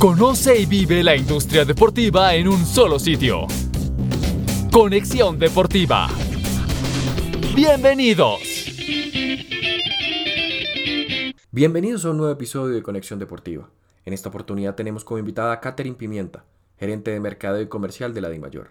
Conoce 0.00 0.58
y 0.58 0.64
vive 0.64 1.04
la 1.04 1.14
industria 1.14 1.66
deportiva 1.66 2.34
en 2.34 2.48
un 2.48 2.64
solo 2.64 2.98
sitio. 2.98 3.46
Conexión 4.72 5.38
Deportiva. 5.38 6.08
Bienvenidos. 7.54 8.40
Bienvenidos 11.50 12.06
a 12.06 12.12
un 12.12 12.16
nuevo 12.16 12.32
episodio 12.32 12.74
de 12.74 12.82
Conexión 12.82 13.18
Deportiva. 13.18 13.68
En 14.06 14.14
esta 14.14 14.30
oportunidad 14.30 14.74
tenemos 14.74 15.04
como 15.04 15.18
invitada 15.18 15.52
a 15.52 15.60
Catherine 15.60 15.96
Pimienta, 15.96 16.46
gerente 16.78 17.10
de 17.10 17.20
mercadeo 17.20 17.60
y 17.60 17.68
comercial 17.68 18.14
de 18.14 18.22
la 18.22 18.30
DIMAYOR. 18.30 18.70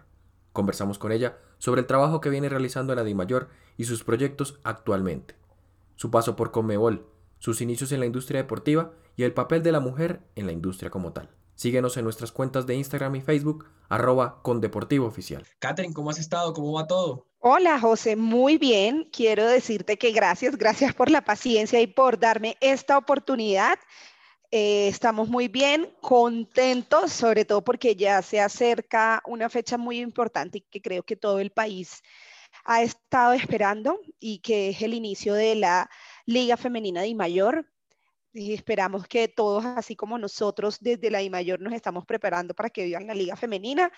Conversamos 0.52 0.98
con 0.98 1.12
ella 1.12 1.38
sobre 1.60 1.82
el 1.82 1.86
trabajo 1.86 2.22
que 2.22 2.32
viene 2.32 2.50
realizando 2.50 2.94
en 2.94 2.98
la 2.98 3.04
DIMAYOR 3.04 3.50
y 3.78 3.84
sus 3.84 4.04
proyectos 4.04 4.60
actualmente. 4.64 5.36
Su 5.96 6.10
paso 6.10 6.36
por 6.36 6.50
Conmebol, 6.50 7.06
sus 7.38 7.62
inicios 7.62 7.92
en 7.92 8.00
la 8.00 8.08
industria 8.08 8.42
deportiva 8.42 8.94
y 9.20 9.24
el 9.26 9.34
papel 9.34 9.62
de 9.64 9.74
la 9.74 9.82
mujer 9.82 10.22
en 10.36 10.46
la 10.46 10.54
industria 10.54 10.90
como 10.90 11.12
tal. 11.12 11.30
Síguenos 11.54 11.98
en 11.98 12.06
nuestras 12.06 12.32
cuentas 12.32 12.66
de 12.66 12.76
Instagram 12.76 13.18
y 13.18 13.22
Facebook, 13.22 13.66
arroba 13.90 14.42
con 14.44 14.62
Deportivo 14.62 15.08
Oficial. 15.08 15.46
Catherine, 15.60 15.94
¿cómo 15.94 16.10
has 16.10 16.20
estado? 16.20 16.54
¿Cómo 16.54 16.72
va 16.72 16.88
todo? 16.88 17.28
Hola, 17.40 17.82
José, 17.82 18.16
muy 18.16 18.58
bien. 18.58 19.10
Quiero 19.12 19.46
decirte 19.46 19.98
que 19.98 20.14
gracias, 20.14 20.56
gracias 20.56 20.94
por 20.94 21.12
la 21.12 21.20
paciencia 21.20 21.82
y 21.82 21.88
por 21.88 22.18
darme 22.18 22.56
esta 22.62 22.98
oportunidad. 22.98 23.78
Eh, 24.52 24.88
estamos 24.88 25.28
muy 25.28 25.50
bien, 25.50 25.94
contentos, 26.00 27.12
sobre 27.12 27.44
todo 27.44 27.62
porque 27.62 27.98
ya 27.98 28.22
se 28.22 28.40
acerca 28.40 29.22
una 29.26 29.50
fecha 29.50 29.78
muy 29.78 30.00
importante 30.00 30.60
y 30.60 30.62
que 30.62 30.82
creo 30.82 31.04
que 31.04 31.18
todo 31.18 31.40
el 31.40 31.52
país 31.52 32.04
ha 32.64 32.84
estado 32.84 33.34
esperando 33.34 34.00
y 34.18 34.40
que 34.40 34.70
es 34.70 34.82
el 34.82 34.94
inicio 34.94 35.34
de 35.34 35.56
la 35.56 35.90
Liga 36.26 36.56
Femenina 36.56 37.02
de 37.02 37.14
Mayor. 37.16 37.66
Y 38.34 38.54
esperamos 38.54 39.08
que 39.08 39.28
todos, 39.28 39.66
así 39.66 39.96
como 39.96 40.18
nosotros 40.18 40.78
desde 40.80 41.10
la 41.10 41.22
I 41.22 41.30
Mayor 41.30 41.60
nos 41.60 41.74
estamos 41.74 42.06
preparando 42.06 42.54
para 42.54 42.70
que 42.70 42.86
vivan 42.86 43.08
la 43.08 43.16
Liga 43.16 43.36
Femenina, 43.36 43.92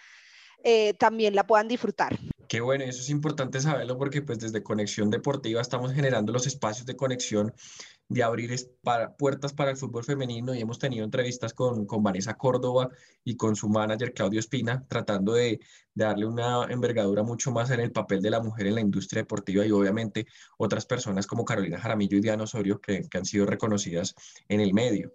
eh, 0.64 0.94
también 0.94 1.36
la 1.36 1.46
puedan 1.46 1.68
disfrutar. 1.68 2.18
Qué 2.48 2.60
bueno, 2.62 2.84
eso 2.84 3.00
es 3.00 3.10
importante 3.10 3.62
saberlo 3.62 3.98
porque 3.98 4.22
pues 4.22 4.40
desde 4.40 4.62
Conexión 4.62 5.10
Deportiva 5.10 5.62
estamos 5.62 5.94
generando 5.94 6.34
los 6.34 6.46
espacios 6.48 6.86
de 6.86 6.96
conexión 6.98 7.54
de 8.12 8.24
abrir 8.24 8.54
puertas 9.18 9.54
para 9.54 9.72
el 9.72 9.78
fútbol 9.78 10.04
femenino 10.04 10.54
y 10.54 10.60
hemos 10.60 10.80
tenido 10.80 11.06
entrevistas 11.06 11.54
con, 11.54 11.86
con 11.86 12.04
Vanessa 12.04 12.38
Córdoba 12.38 12.90
y 13.24 13.38
con 13.38 13.56
su 13.56 13.70
manager 13.70 14.14
Claudio 14.14 14.40
Espina, 14.40 14.86
tratando 14.88 15.34
de, 15.34 15.62
darle 15.94 16.26
una 16.26 16.66
envergadura 16.70 17.24
mucho 17.24 17.52
más 17.52 17.70
en 17.72 17.80
el 17.80 17.92
papel 17.92 18.22
de 18.22 18.30
la 18.30 18.42
mujer 18.42 18.68
en 18.68 18.76
la 18.76 18.82
industria 18.82 19.22
deportiva 19.22 19.66
y 19.66 19.72
obviamente 19.72 20.26
otras 20.58 20.86
personas 20.86 21.28
como 21.28 21.46
Carolina 21.46 21.80
Jaramillo 21.80 22.18
y 22.18 22.22
Diana 22.22 22.44
Osorio 22.44 22.80
que, 22.80 23.08
que 23.10 23.18
han 23.18 23.26
sido 23.26 23.46
reconocidas 23.46 24.16
en 24.48 24.62
el 24.62 24.74
medio. 24.74 25.14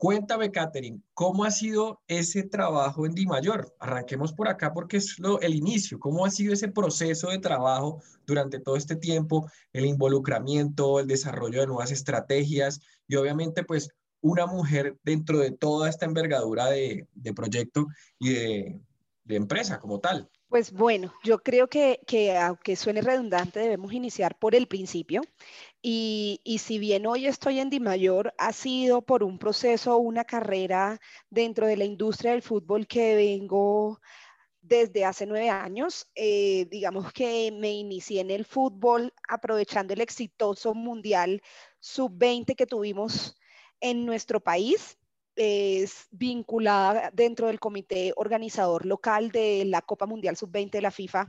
Cuéntame, 0.00 0.50
Catherine, 0.50 1.02
¿cómo 1.12 1.44
ha 1.44 1.50
sido 1.50 2.00
ese 2.08 2.42
trabajo 2.42 3.04
en 3.04 3.12
Di 3.12 3.26
Mayor? 3.26 3.76
Arranquemos 3.78 4.32
por 4.32 4.48
acá 4.48 4.72
porque 4.72 4.96
es 4.96 5.18
lo, 5.18 5.38
el 5.42 5.54
inicio. 5.54 5.98
¿Cómo 6.00 6.24
ha 6.24 6.30
sido 6.30 6.54
ese 6.54 6.68
proceso 6.68 7.28
de 7.28 7.38
trabajo 7.38 8.00
durante 8.24 8.58
todo 8.60 8.76
este 8.76 8.96
tiempo? 8.96 9.50
El 9.74 9.84
involucramiento, 9.84 11.00
el 11.00 11.06
desarrollo 11.06 11.60
de 11.60 11.66
nuevas 11.66 11.90
estrategias 11.90 12.80
y 13.06 13.16
obviamente 13.16 13.62
pues 13.62 13.90
una 14.22 14.46
mujer 14.46 14.96
dentro 15.04 15.36
de 15.36 15.50
toda 15.50 15.90
esta 15.90 16.06
envergadura 16.06 16.70
de, 16.70 17.06
de 17.12 17.34
proyecto 17.34 17.86
y 18.18 18.32
de, 18.32 18.80
de 19.24 19.36
empresa 19.36 19.80
como 19.80 20.00
tal. 20.00 20.30
Pues 20.48 20.72
bueno, 20.72 21.14
yo 21.22 21.38
creo 21.38 21.68
que, 21.68 22.00
que, 22.08 22.36
aunque 22.36 22.74
suene 22.74 23.02
redundante, 23.02 23.60
debemos 23.60 23.92
iniciar 23.92 24.36
por 24.36 24.56
el 24.56 24.66
principio. 24.66 25.22
Y, 25.82 26.40
si 26.58 26.78
bien 26.78 27.06
hoy 27.06 27.26
estoy 27.26 27.58
en 27.58 27.70
Dimayor, 27.70 28.34
ha 28.38 28.52
sido 28.52 29.02
por 29.02 29.22
un 29.22 29.38
proceso, 29.38 29.96
una 29.96 30.24
carrera 30.24 31.00
dentro 31.30 31.66
de 31.66 31.76
la 31.76 31.84
industria 31.84 32.32
del 32.32 32.42
fútbol 32.42 32.86
que 32.86 33.14
vengo 33.14 34.00
desde 34.60 35.06
hace 35.06 35.26
nueve 35.26 35.48
años. 35.48 36.06
Eh, 36.14 36.66
digamos 36.70 37.12
que 37.14 37.50
me 37.52 37.72
inicié 37.72 38.20
en 38.20 38.30
el 38.30 38.44
fútbol 38.44 39.14
aprovechando 39.26 39.94
el 39.94 40.02
exitoso 40.02 40.74
Mundial 40.74 41.42
Sub-20 41.80 42.54
que 42.56 42.66
tuvimos 42.66 43.36
en 43.80 44.04
nuestro 44.04 44.40
país 44.40 44.98
es 45.36 46.06
vinculada 46.10 47.10
dentro 47.12 47.46
del 47.46 47.60
comité 47.60 48.12
organizador 48.16 48.86
local 48.86 49.30
de 49.30 49.64
la 49.66 49.82
Copa 49.82 50.06
Mundial 50.06 50.36
Sub-20 50.36 50.70
de 50.70 50.82
la 50.82 50.90
FIFA 50.90 51.28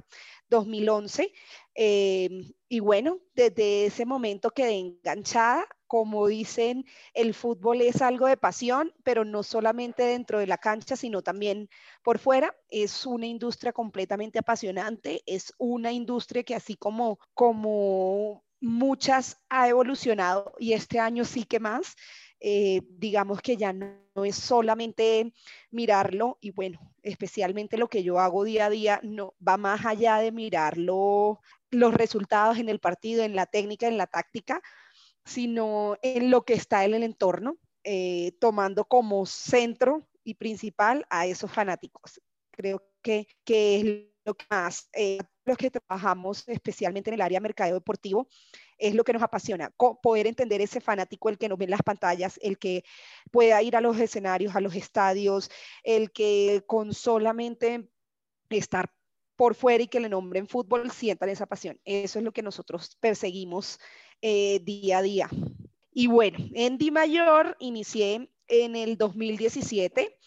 2011. 0.50 1.32
Em, 1.74 2.52
y 2.68 2.80
bueno, 2.80 3.20
desde 3.34 3.86
ese 3.86 4.06
momento 4.06 4.52
quedé 4.52 4.78
enganchada. 4.78 5.66
Como 5.88 6.28
dicen, 6.28 6.86
el 7.14 7.34
fútbol 7.34 7.82
es 7.82 8.02
algo 8.02 8.28
de 8.28 8.38
pasión, 8.38 8.94
pero 9.04 9.26
no 9.26 9.44
solamente 9.44 10.04
dentro 10.04 10.40
de 10.40 10.48
la 10.48 10.58
cancha, 10.58 10.96
sino 10.96 11.22
también 11.22 11.70
por 12.04 12.18
fuera. 12.18 12.56
Es 12.70 13.06
una 13.06 13.28
industria 13.28 13.74
completamente 13.74 14.40
apasionante, 14.40 15.22
es 15.26 15.54
una 15.58 15.92
industria 15.92 16.44
que 16.44 16.56
así 16.56 16.76
como, 16.76 17.20
como 17.34 18.44
muchas 18.62 19.42
ha 19.50 19.68
evolucionado 19.68 20.54
y 20.60 20.74
este 20.74 21.00
año 21.00 21.26
sí 21.26 21.44
que 21.44 21.60
más. 21.60 21.96
Eh, 22.44 22.82
digamos 22.98 23.40
que 23.40 23.56
ya 23.56 23.72
no, 23.72 24.02
es 24.26 24.36
solamente 24.36 25.32
mirarlo 25.70 26.40
y 26.42 26.50
bueno, 26.50 26.80
especialmente 27.04 27.78
lo 27.78 27.88
que 27.88 28.02
yo 28.02 28.20
hago 28.20 28.44
día 28.44 28.66
a 28.66 28.70
día, 28.72 29.00
no 29.04 29.36
va 29.48 29.58
más 29.58 29.86
allá 29.86 30.18
de 30.18 30.32
mirarlo, 30.32 31.40
los 31.70 31.94
resultados 31.94 32.58
en 32.58 32.68
el 32.68 32.80
partido, 32.80 33.24
en 33.24 33.36
la 33.36 33.46
técnica, 33.46 33.88
en 33.88 33.98
la 33.98 34.08
táctica, 34.08 34.62
sino 35.24 35.98
en 36.02 36.32
lo 36.32 36.44
que 36.44 36.54
está 36.54 36.84
en 36.84 36.96
el 36.96 37.04
entorno, 37.04 37.58
eh, 37.84 38.32
tomando 38.40 38.86
como 38.86 39.28
centro 39.28 40.08
y 40.24 40.34
principal 40.34 41.06
a 41.12 41.28
esos 41.28 41.52
fanáticos. 41.52 42.20
Creo 42.50 42.84
que, 43.04 43.28
que 43.46 43.80
es 43.80 44.11
lo 44.26 44.36
que 44.36 44.46
más, 44.50 44.90
eh, 44.94 45.20
los 45.46 45.58
que 45.58 45.72
trabajamos 45.72 46.48
especialmente 46.48 47.10
en 47.10 47.16
el 47.16 47.22
área 47.22 47.38
de 47.38 47.44
mercado 47.44 47.74
deportivo, 47.74 48.28
es 48.78 48.96
lo 48.96 49.04
que 49.04 49.14
nos 49.14 49.24
apasiona, 49.24 49.72
poder 50.02 50.28
entender 50.28 50.62
ese 50.62 50.82
fanático, 50.82 51.30
el 51.30 51.38
que 51.38 51.50
nos 51.50 51.58
ve 51.58 51.66
en 51.66 51.72
las 51.72 51.84
pantallas, 51.84 52.40
el 52.42 52.58
que 52.58 52.84
pueda 53.32 53.62
ir 53.62 53.76
a 53.76 53.82
los 53.82 54.00
escenarios, 54.00 54.56
a 54.56 54.62
los 54.62 54.76
estadios, 54.76 55.50
el 55.84 56.12
que 56.12 56.64
con 56.68 56.94
solamente 56.94 57.90
estar 58.50 58.92
por 59.36 59.56
fuera 59.56 59.84
y 59.84 59.88
que 59.88 60.00
le 60.00 60.10
nombren 60.10 60.48
fútbol 60.48 60.92
sientan 60.92 61.30
esa 61.30 61.48
pasión. 61.48 61.80
Eso 61.86 62.20
es 62.20 62.26
lo 62.26 62.32
que 62.32 62.44
nosotros 62.44 62.98
perseguimos 63.00 63.80
eh, 64.22 64.60
día 64.64 65.00
a 65.00 65.02
día. 65.02 65.30
Y 65.92 66.08
bueno, 66.08 66.38
en 66.54 66.78
Di 66.78 66.92
Mayor 66.92 67.58
inicié 67.60 68.30
en 68.48 68.76
el 68.76 68.98
2017 68.98 70.18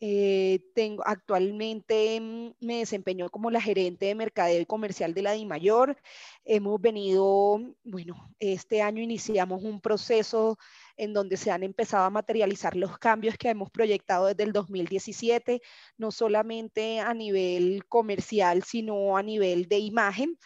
eh, 0.00 0.60
tengo, 0.74 1.02
actualmente 1.06 2.20
mm, 2.20 2.54
me 2.60 2.78
desempeño 2.78 3.30
como 3.30 3.50
la 3.50 3.60
gerente 3.60 4.06
de 4.06 4.14
mercadeo 4.14 4.60
y 4.60 4.66
comercial 4.66 5.14
de 5.14 5.22
la 5.22 5.32
DIMAYOR. 5.32 5.96
Hemos 6.44 6.80
venido, 6.80 7.60
bueno, 7.84 8.34
este 8.38 8.82
año 8.82 9.02
iniciamos 9.02 9.62
un 9.62 9.80
proceso 9.80 10.58
en 10.96 11.12
donde 11.12 11.36
se 11.36 11.50
han 11.50 11.62
empezado 11.62 12.04
a 12.04 12.10
materializar 12.10 12.76
los 12.76 12.98
cambios 12.98 13.36
que 13.36 13.50
hemos 13.50 13.70
proyectado 13.70 14.26
desde 14.26 14.44
el 14.44 14.52
2017, 14.52 15.62
no 15.98 16.10
solamente 16.10 17.00
a 17.00 17.14
nivel 17.14 17.84
comercial, 17.88 18.62
sino 18.64 19.16
a 19.16 19.22
nivel 19.22 19.68
de 19.68 19.78
imagen. 19.78 20.38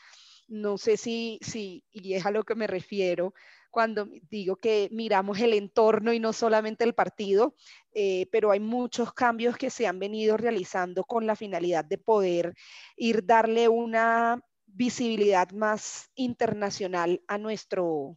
No 0.49 0.79
sé 0.79 0.97
si, 0.97 1.39
si, 1.43 1.85
y 1.91 2.15
es 2.15 2.27
a 2.27 2.31
lo 2.31 2.45
que 2.45 2.55
me 2.55 2.67
refiero, 2.67 3.35
cuando 3.77 4.09
digo 4.31 4.57
que 4.57 4.89
miramos 4.91 5.39
el 5.39 5.53
entorno 5.53 6.15
y 6.15 6.19
no 6.19 6.33
solamente 6.33 6.83
el 6.83 6.95
partido, 6.95 7.55
eh, 7.93 8.27
pero 8.33 8.51
hay 8.51 8.59
muchos 8.59 9.13
cambios 9.13 9.59
que 9.59 9.69
se 9.69 9.87
han 9.87 9.99
venido 9.99 10.39
realizando 10.39 11.05
con 11.05 11.27
la 11.27 11.37
finalidad 11.37 11.85
de 11.85 11.99
poder 11.99 12.55
ir 12.97 13.27
darle 13.27 13.69
una 13.69 14.41
visibilidad 14.65 15.51
más 15.51 16.09
internacional 16.15 17.21
a, 17.29 17.37
nuestro, 17.37 18.17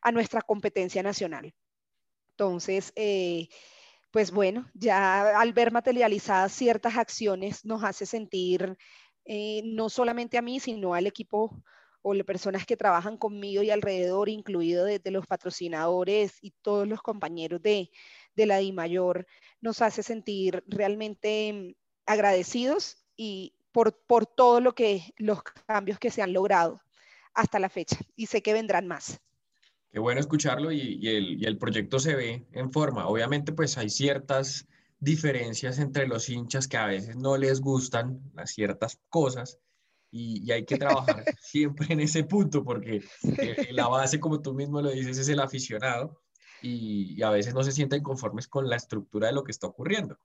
a 0.00 0.10
nuestra 0.10 0.40
competencia 0.40 1.02
nacional. 1.02 1.52
Entonces, 2.30 2.90
eh, 2.96 3.48
pues 4.10 4.30
bueno, 4.30 4.70
ya 4.72 5.38
al 5.38 5.52
ver 5.52 5.70
materializadas 5.70 6.50
ciertas 6.50 6.96
acciones 6.96 7.62
nos 7.66 7.84
hace 7.84 8.06
sentir 8.06 8.78
eh, 9.26 9.60
no 9.66 9.90
solamente 9.90 10.38
a 10.38 10.42
mí, 10.42 10.60
sino 10.60 10.94
al 10.94 11.06
equipo 11.06 11.62
o 12.06 12.12
las 12.12 12.26
personas 12.26 12.66
que 12.66 12.76
trabajan 12.76 13.16
conmigo 13.16 13.62
y 13.62 13.70
alrededor, 13.70 14.28
incluido 14.28 14.84
desde 14.84 15.10
los 15.10 15.26
patrocinadores 15.26 16.36
y 16.42 16.50
todos 16.60 16.86
los 16.86 17.00
compañeros 17.00 17.62
de, 17.62 17.90
de 18.36 18.46
la 18.46 18.58
DIMAYOR, 18.58 19.26
nos 19.62 19.80
hace 19.80 20.02
sentir 20.02 20.62
realmente 20.66 21.50
mm, 21.54 21.74
agradecidos 22.04 22.98
y 23.16 23.54
por, 23.72 23.98
por 24.06 24.26
todo 24.26 24.60
lo 24.60 24.74
que 24.74 25.14
los 25.16 25.42
cambios 25.66 25.98
que 25.98 26.10
se 26.10 26.20
han 26.20 26.34
logrado 26.34 26.78
hasta 27.32 27.58
la 27.58 27.70
fecha 27.70 27.96
y 28.14 28.26
sé 28.26 28.42
que 28.42 28.52
vendrán 28.52 28.86
más. 28.86 29.18
Qué 29.90 29.98
bueno 29.98 30.20
escucharlo 30.20 30.72
y, 30.72 30.98
y, 31.00 31.08
el, 31.08 31.42
y 31.42 31.46
el 31.46 31.56
proyecto 31.56 31.98
se 31.98 32.14
ve 32.14 32.46
en 32.52 32.70
forma. 32.70 33.08
Obviamente 33.08 33.52
pues 33.52 33.78
hay 33.78 33.88
ciertas 33.88 34.68
diferencias 35.00 35.78
entre 35.78 36.06
los 36.06 36.28
hinchas 36.28 36.68
que 36.68 36.76
a 36.76 36.86
veces 36.86 37.16
no 37.16 37.38
les 37.38 37.62
gustan 37.62 38.20
las 38.34 38.50
ciertas 38.50 39.00
cosas 39.08 39.58
y, 40.16 40.52
hay 40.52 40.64
que 40.64 40.78
trabajar 40.78 41.24
siempre 41.40 41.88
en 41.90 42.00
ese 42.00 42.22
punto 42.22 42.62
porque 42.62 43.02
eh, 43.22 43.68
la 43.72 43.88
base, 43.88 44.20
como 44.20 44.40
tú 44.40 44.54
mismo 44.54 44.80
lo 44.80 44.90
dices, 44.90 45.18
es 45.18 45.28
el 45.28 45.40
aficionado. 45.40 46.20
y, 46.62 47.20
a 47.22 47.30
veces 47.30 47.52
no 47.52 47.64
se 47.64 47.72
sienten 47.72 48.02
conformes 48.02 48.46
con 48.46 48.68
la 48.68 48.76
estructura 48.76 49.26
de 49.26 49.34
lo 49.34 49.42
que 49.42 49.50
está 49.50 49.66
ocurriendo. 49.66 50.18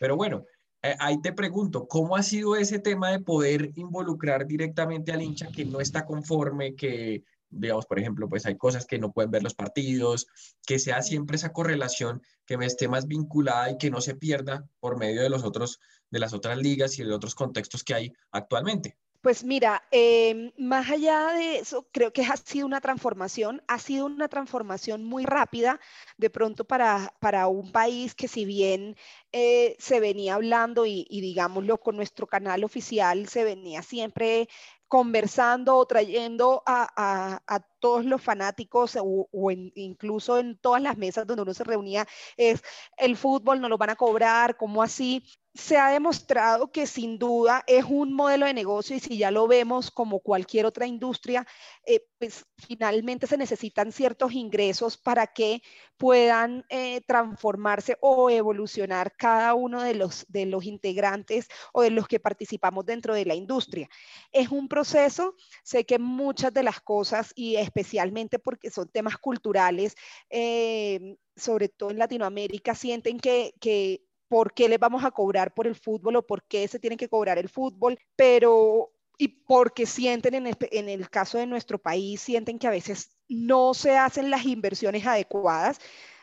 Pero 0.00 0.16
bueno, 0.16 0.44
eh, 0.82 0.96
ahí 0.98 1.20
te 1.22 1.32
pregunto, 1.32 1.86
¿cómo 1.86 2.16
ha 2.16 2.22
sido 2.22 2.56
ese 2.56 2.80
tema 2.80 3.10
de 3.10 3.20
poder 3.20 3.70
involucrar 3.76 4.46
directamente 4.46 5.12
al 5.12 5.22
hincha 5.22 5.48
que 5.48 5.64
no 5.64 5.80
está 5.80 6.04
conforme, 6.04 6.74
que 6.74 7.22
digamos, 7.50 7.86
por 7.86 7.98
ejemplo, 7.98 8.28
pues 8.28 8.44
hay 8.44 8.56
cosas 8.56 8.86
que 8.86 8.98
no 8.98 9.12
pueden 9.12 9.30
ver 9.30 9.42
los 9.42 9.54
partidos, 9.54 10.26
que 10.66 10.78
sea 10.78 11.00
siempre 11.00 11.36
esa 11.36 11.52
correlación, 11.52 12.22
que 12.44 12.58
me 12.58 12.66
esté 12.66 12.88
más 12.88 13.06
vinculada 13.06 13.70
y 13.70 13.78
que 13.78 13.90
no 13.90 14.00
se 14.00 14.16
pierda 14.16 14.68
por 14.80 14.98
medio 14.98 15.22
de 15.22 15.30
los 15.30 15.44
otros, 15.44 15.80
de 16.10 16.18
las 16.18 16.34
otras 16.34 16.58
ligas 16.58 16.98
y 16.98 17.04
de 17.04 17.14
otros 17.14 17.34
contextos 17.34 17.84
que 17.84 17.94
hay 17.94 18.12
actualmente. 18.32 18.98
Pues 19.20 19.42
mira, 19.42 19.82
em, 19.90 20.52
más 20.56 20.88
allá 20.90 21.32
de 21.32 21.58
eso, 21.58 21.88
creo 21.92 22.12
que 22.12 22.22
ha 22.22 22.36
sido 22.36 22.66
una 22.66 22.80
transformación, 22.80 23.62
ha 23.66 23.78
sido 23.80 24.06
una 24.06 24.28
transformación 24.28 25.04
muy 25.04 25.24
rápida 25.24 25.80
de 26.16 26.30
pronto 26.30 26.64
para, 26.64 27.12
para 27.20 27.48
un 27.48 27.72
país 27.72 28.14
que 28.14 28.28
si 28.28 28.44
bien 28.44 28.96
eh, 29.32 29.74
se 29.80 29.98
venía 29.98 30.36
hablando 30.36 30.86
y, 30.86 31.04
digámoslo 31.10 31.78
con 31.78 31.96
nuestro 31.96 32.28
canal 32.28 32.62
oficial, 32.62 33.28
se 33.28 33.42
venía 33.42 33.82
siempre 33.82 34.48
conversando 34.86 35.76
o 35.76 35.86
trayendo 35.86 36.62
a, 36.66 37.40
todos 37.80 38.04
los 38.04 38.22
fanáticos 38.22 38.96
o, 39.00 39.28
incluso 39.74 40.38
en 40.38 40.56
todas 40.58 40.82
las 40.82 40.96
mesas 40.96 41.26
donde 41.26 41.42
uno 41.42 41.54
se 41.54 41.64
reunía, 41.64 42.06
es 42.36 42.62
el 42.96 43.16
fútbol 43.16 43.60
no 43.60 43.68
lo 43.68 43.78
van 43.78 43.90
a 43.90 43.96
cobrar, 43.96 44.56
¿cómo 44.56 44.82
así? 44.82 45.22
Se 45.58 45.76
ha 45.76 45.90
demostrado 45.90 46.70
que 46.70 46.86
sin 46.86 47.18
duda 47.18 47.64
es 47.66 47.84
un 47.84 48.12
modelo 48.12 48.46
de 48.46 48.54
negocio 48.54 48.94
y 48.94 49.00
si 49.00 49.18
ya 49.18 49.32
lo 49.32 49.48
vemos 49.48 49.90
como 49.90 50.20
cualquier 50.20 50.66
otra 50.66 50.86
industria, 50.86 51.44
eh, 51.84 52.06
pues 52.16 52.46
finalmente 52.56 53.26
se 53.26 53.36
necesitan 53.36 53.90
ciertos 53.90 54.32
ingresos 54.34 54.96
para 54.96 55.26
que 55.26 55.60
puedan 55.96 56.64
eh, 56.68 57.00
transformarse 57.08 57.98
o 58.00 58.30
evolucionar 58.30 59.16
cada 59.16 59.54
uno 59.54 59.82
de 59.82 59.94
los, 59.94 60.24
de 60.28 60.46
los 60.46 60.64
integrantes 60.64 61.48
o 61.72 61.82
de 61.82 61.90
los 61.90 62.06
que 62.06 62.20
participamos 62.20 62.86
dentro 62.86 63.12
de 63.12 63.24
la 63.24 63.34
industria. 63.34 63.88
Es 64.30 64.50
un 64.50 64.68
proceso, 64.68 65.34
sé 65.64 65.84
que 65.84 65.98
muchas 65.98 66.54
de 66.54 66.62
las 66.62 66.80
cosas 66.80 67.32
y 67.34 67.56
especialmente 67.56 68.38
porque 68.38 68.70
son 68.70 68.88
temas 68.90 69.18
culturales, 69.18 69.96
eh, 70.30 71.16
sobre 71.34 71.68
todo 71.68 71.90
en 71.90 71.98
Latinoamérica, 71.98 72.76
sienten 72.76 73.18
que, 73.18 73.54
que 73.60 74.07
por 74.28 74.52
qué 74.52 74.68
les 74.68 74.78
vamos 74.78 75.04
a 75.04 75.10
cobrar 75.10 75.54
por 75.54 75.66
el 75.66 75.74
fútbol 75.74 76.16
o 76.16 76.26
por 76.26 76.42
qué 76.44 76.68
se 76.68 76.78
tiene 76.78 76.96
que 76.96 77.08
cobrar 77.08 77.38
el 77.38 77.48
fútbol, 77.48 77.98
pero 78.16 78.92
y 79.18 79.28
porque 79.28 79.84
sienten 79.84 80.34
en 80.34 80.46
el, 80.46 80.56
en 80.70 80.88
el 80.88 81.10
caso 81.10 81.38
de 81.38 81.46
nuestro 81.46 81.78
país, 81.78 82.20
sienten 82.20 82.58
que 82.58 82.68
a 82.68 82.70
veces 82.70 83.10
no 83.28 83.74
se 83.74 83.96
hacen 83.96 84.30
las 84.30 84.46
inversiones 84.46 85.04
adecuadas 85.06 85.80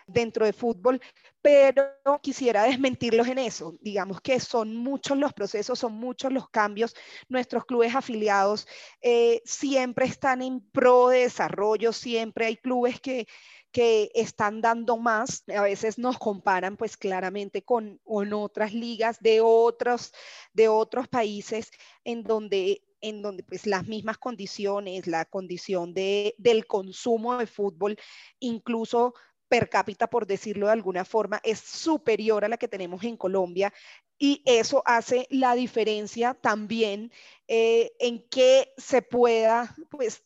dentro 0.07 0.45
de 0.45 0.53
fútbol, 0.53 1.01
pero 1.41 1.91
quisiera 2.21 2.63
desmentirlos 2.63 3.27
en 3.27 3.39
eso. 3.39 3.77
Digamos 3.81 4.21
que 4.21 4.39
son 4.39 4.75
muchos 4.75 5.17
los 5.17 5.33
procesos, 5.33 5.77
son 5.77 5.93
muchos 5.93 6.31
los 6.31 6.49
cambios. 6.49 6.95
Nuestros 7.27 7.65
clubes 7.65 7.93
afiliados 7.93 8.67
eh, 9.01 9.41
siempre 9.45 10.05
están 10.05 10.41
en 10.41 10.61
pro 10.71 11.09
de 11.09 11.19
desarrollo, 11.19 11.91
siempre 11.91 12.45
hay 12.45 12.57
clubes 12.57 12.99
que, 12.99 13.27
que 13.75 14.09
están 14.15 14.61
dando 14.61 14.95
más. 14.95 15.43
A 15.53 15.63
veces 15.63 15.97
nos 15.97 16.17
comparan 16.17 16.77
pues 16.77 16.95
claramente 16.95 17.61
con, 17.61 17.99
otras 18.05 18.73
ligas 18.73 19.19
de 19.19 19.41
otros, 19.41 20.13
de 20.53 20.69
otros 20.69 21.09
países 21.09 21.71
en 22.05 22.23
donde 22.23 22.81
en 23.01 23.21
donde 23.21 23.43
pues 23.43 23.67
las 23.67 23.85
mismas 23.85 24.17
condiciones, 24.17 25.07
la 25.07 25.25
condición 25.25 25.93
de, 25.93 26.35
del 26.37 26.65
consumo 26.65 27.37
de 27.37 27.45
fútbol, 27.45 27.97
incluso 28.39 29.13
per 29.49 29.69
cápita, 29.69 30.07
por 30.07 30.25
decirlo 30.25 30.67
de 30.67 30.71
alguna 30.71 31.03
forma, 31.03 31.41
es 31.43 31.59
superior 31.59 32.45
a 32.45 32.47
la 32.47 32.57
que 32.57 32.69
tenemos 32.69 33.03
en 33.03 33.17
Colombia. 33.17 33.73
Y 34.17 34.41
eso 34.45 34.81
hace 34.85 35.27
la 35.29 35.53
diferencia 35.53 36.33
también 36.33 37.11
eh, 37.47 37.91
en 37.99 38.27
que 38.29 38.73
se 38.77 39.01
pueda 39.01 39.75
pues, 39.91 40.23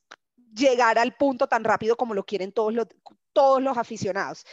llegar 0.54 0.98
al 0.98 1.16
punto 1.16 1.48
tan 1.48 1.64
rápido 1.64 1.96
como 1.96 2.14
lo 2.14 2.26
quieren 2.26 2.52
todos 2.52 2.74
los, 2.74 2.88
todos 3.34 3.62
los 3.62 3.78
aficionados. 3.78 4.46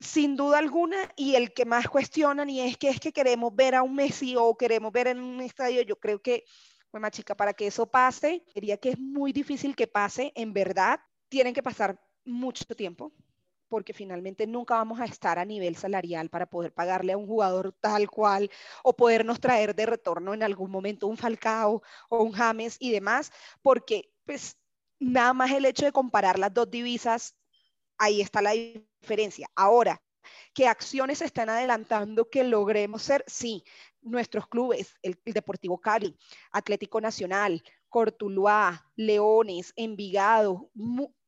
Sin 0.00 0.36
duda 0.36 0.58
alguna, 0.58 0.96
y 1.16 1.36
el 1.36 1.52
que 1.52 1.64
más 1.64 1.88
cuestionan, 1.88 2.50
y 2.50 2.60
es 2.60 2.76
que 2.76 2.88
es 2.88 2.98
que 2.98 3.12
queremos 3.12 3.54
ver 3.54 3.74
a 3.74 3.82
un 3.82 3.94
Messi 3.94 4.34
o 4.36 4.56
queremos 4.56 4.92
ver 4.92 5.08
en 5.08 5.20
un 5.20 5.40
estadio, 5.40 5.82
yo 5.82 5.98
creo 5.98 6.20
que, 6.20 6.44
bueno, 6.90 7.08
chica, 7.10 7.36
para 7.36 7.54
que 7.54 7.68
eso 7.68 7.86
pase, 7.86 8.44
diría 8.54 8.76
que 8.78 8.90
es 8.90 8.98
muy 8.98 9.32
difícil 9.32 9.76
que 9.76 9.86
pase, 9.86 10.32
en 10.34 10.52
verdad, 10.52 11.00
tienen 11.28 11.54
que 11.54 11.62
pasar 11.62 12.00
mucho 12.24 12.64
tiempo, 12.76 13.12
porque 13.68 13.94
finalmente 13.94 14.46
nunca 14.46 14.74
vamos 14.74 15.00
a 15.00 15.06
estar 15.06 15.38
a 15.38 15.44
nivel 15.44 15.76
salarial 15.76 16.28
para 16.28 16.46
poder 16.46 16.74
pagarle 16.74 17.12
a 17.12 17.16
un 17.16 17.26
jugador 17.26 17.72
tal 17.80 18.10
cual 18.10 18.50
o 18.82 18.94
podernos 18.94 19.40
traer 19.40 19.74
de 19.74 19.86
retorno 19.86 20.34
en 20.34 20.42
algún 20.42 20.70
momento 20.70 21.06
un 21.06 21.16
Falcao 21.16 21.82
o 22.10 22.22
un 22.22 22.32
James 22.32 22.76
y 22.80 22.90
demás, 22.90 23.32
porque 23.62 24.12
pues 24.24 24.58
nada 25.02 25.32
más 25.32 25.50
el 25.50 25.64
hecho 25.64 25.84
de 25.84 25.92
comparar 25.92 26.38
las 26.38 26.52
dos 26.54 26.70
divisas 26.70 27.36
Ahí 28.02 28.20
está 28.20 28.42
la 28.42 28.50
diferencia. 28.50 29.48
Ahora, 29.54 30.02
¿qué 30.54 30.66
acciones 30.66 31.18
se 31.18 31.26
están 31.26 31.48
adelantando 31.48 32.28
que 32.28 32.42
logremos 32.42 33.02
ser? 33.02 33.24
Sí, 33.28 33.62
nuestros 34.00 34.48
clubes, 34.48 34.96
el, 35.02 35.16
Deportivo 35.24 35.78
Cali, 35.78 36.16
Atlético 36.50 37.00
Nacional, 37.00 37.62
Cortuluá, 37.88 38.90
Leones, 38.96 39.72
Envigado, 39.76 40.68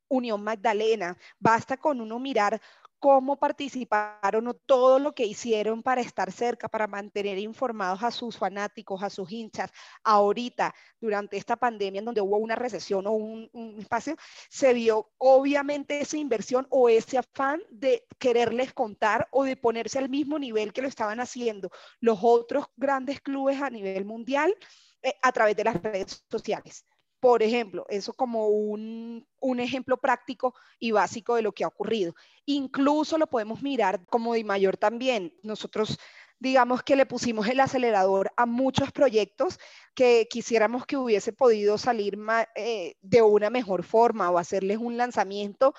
Unión 0.09 0.43
Magdalena. 0.43 1.17
Basta 1.39 1.77
con 1.77 2.01
uno 2.01 2.19
mirar 2.19 2.61
cómo 3.05 3.37
participaron 3.37 4.49
o 4.49 4.55
todo 4.55 4.99
lo 4.99 5.15
que 5.15 5.27
hicieron 5.27 5.83
para 5.83 6.01
estar 6.01 6.33
cerca, 6.33 6.71
para 6.71 6.87
mantener 6.87 7.37
informados 7.37 8.03
a 8.03 8.11
sus 8.11 8.39
fanáticos, 8.39 9.03
a 9.03 9.11
sus 9.11 9.31
hinchas. 9.31 9.71
Ahorita, 10.03 10.75
durante 10.99 11.37
esta 11.37 11.55
pandemia 11.57 11.99
en 11.99 12.07
donde 12.07 12.23
hubo 12.23 12.39
una 12.39 12.55
recesión 12.55 13.07
o 13.07 13.11
un, 13.11 13.51
espacio, 13.79 14.17
se 14.49 14.73
vio 14.73 15.13
obviamente 15.19 16.01
esa 16.01 16.17
inversión 16.17 16.67
o 16.71 16.89
ese 16.89 17.19
afán 17.19 17.61
de 17.69 18.07
quererles 18.19 18.73
contar 18.73 19.29
o 19.33 19.45
de 19.45 19.59
ponerse 19.59 19.99
al 19.99 20.09
mismo 20.09 20.39
nivel 20.39 20.73
que 20.73 20.81
lo 20.81 20.89
estaban 20.89 21.21
haciendo 21.21 21.71
los 22.01 22.21
otros 22.23 22.69
grandes 22.75 23.21
clubes 23.21 23.61
a 23.61 23.69
nivel 23.69 24.07
mundial 24.07 24.57
eh, 25.03 25.13
a 25.21 25.31
través 25.31 25.57
de 25.57 25.65
las 25.65 25.83
redes 25.83 26.25
sociales. 26.31 26.87
Por 27.25 27.43
ejemplo, 27.43 27.87
eso 27.89 28.13
como 28.13 28.49
un, 28.49 29.27
ejemplo 29.59 29.97
práctico 29.97 30.55
y 30.79 30.91
básico 30.91 31.37
de 31.37 31.41
lo 31.41 31.53
que 31.53 31.65
ha 31.65 31.69
ocurrido. 31.69 32.15
Incluso 32.45 33.17
lo 33.17 33.29
podemos 33.29 33.63
mirar 33.63 34.05
como 34.11 34.35
Di 34.35 34.45
Mayor 34.45 34.77
también. 34.77 35.33
Nosotros 35.43 35.99
digamos 36.39 36.83
que 36.83 36.97
le 36.97 37.07
pusimos 37.07 37.49
el 37.49 37.61
acelerador 37.61 38.31
a 38.37 38.45
muchos 38.45 38.93
proyectos 38.93 39.59
que 39.95 40.29
quisiéramos 40.29 40.85
que 40.85 40.99
hubiese 40.99 41.33
podido 41.33 41.79
salir 41.79 42.19
eh, 42.57 42.97
de 43.01 43.23
una 43.23 43.49
mejor 43.49 43.85
forma 43.85 44.31
o 44.31 44.37
hacerles 44.37 44.77
un 44.77 44.99
lanzamiento 44.99 45.73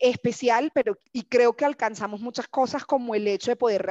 especial, 0.00 0.72
pero 0.74 0.98
y 1.12 1.22
creo 1.28 1.54
que 1.54 1.64
alcanzamos 1.64 2.20
muchas 2.20 2.48
cosas 2.48 2.84
como 2.84 3.14
el 3.14 3.28
hecho 3.28 3.52
de 3.52 3.56
poder 3.56 3.86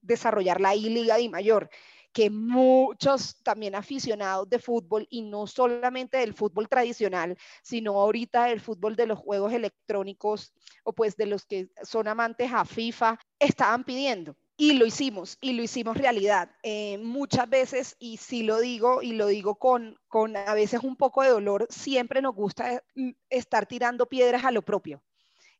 desarrollar 0.00 0.60
la 0.60 0.74
I-Liga 0.74 1.14
Di 1.14 1.28
Mayor 1.28 1.70
que 2.12 2.30
muchos 2.30 3.36
también 3.42 3.74
aficionados 3.74 4.48
de 4.48 4.58
fútbol 4.58 5.06
y 5.10 5.22
no 5.22 5.46
solamente 5.46 6.18
del 6.18 6.34
fútbol 6.34 6.68
tradicional, 6.68 7.36
sino 7.62 8.00
ahorita 8.00 8.50
el 8.50 8.60
fútbol 8.60 8.96
de 8.96 9.06
los 9.06 9.18
juegos 9.18 9.52
electrónicos 9.52 10.52
o 10.84 10.92
pues 10.92 11.16
de 11.16 11.26
los 11.26 11.44
que 11.44 11.68
son 11.82 12.08
amantes 12.08 12.52
a 12.52 12.64
FIFA, 12.64 13.18
estaban 13.38 13.84
pidiendo. 13.84 14.36
Y 14.56 14.74
lo 14.74 14.84
hicimos, 14.84 15.38
y 15.40 15.54
lo 15.54 15.62
hicimos 15.62 15.96
realidad. 15.96 16.50
Eh, 16.62 16.98
muchas 16.98 17.48
veces, 17.48 17.96
y 17.98 18.18
sí 18.18 18.42
lo 18.42 18.60
digo, 18.60 19.00
y 19.00 19.12
lo 19.12 19.26
digo 19.26 19.54
con, 19.54 19.98
con 20.06 20.36
a 20.36 20.52
veces 20.52 20.82
un 20.82 20.96
poco 20.96 21.22
de 21.22 21.30
dolor, 21.30 21.66
siempre 21.70 22.20
nos 22.20 22.34
gusta 22.34 22.82
mm, 22.94 23.10
estar 23.30 23.66
tirando 23.66 24.06
piedras 24.06 24.44
a 24.44 24.50
lo 24.50 24.60
propio 24.62 25.02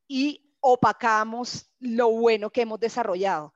y 0.06 0.52
opacamos 0.60 1.70
lo 1.78 2.10
bueno 2.10 2.50
que 2.50 2.62
hemos 2.62 2.80
desarrollado 2.80 3.54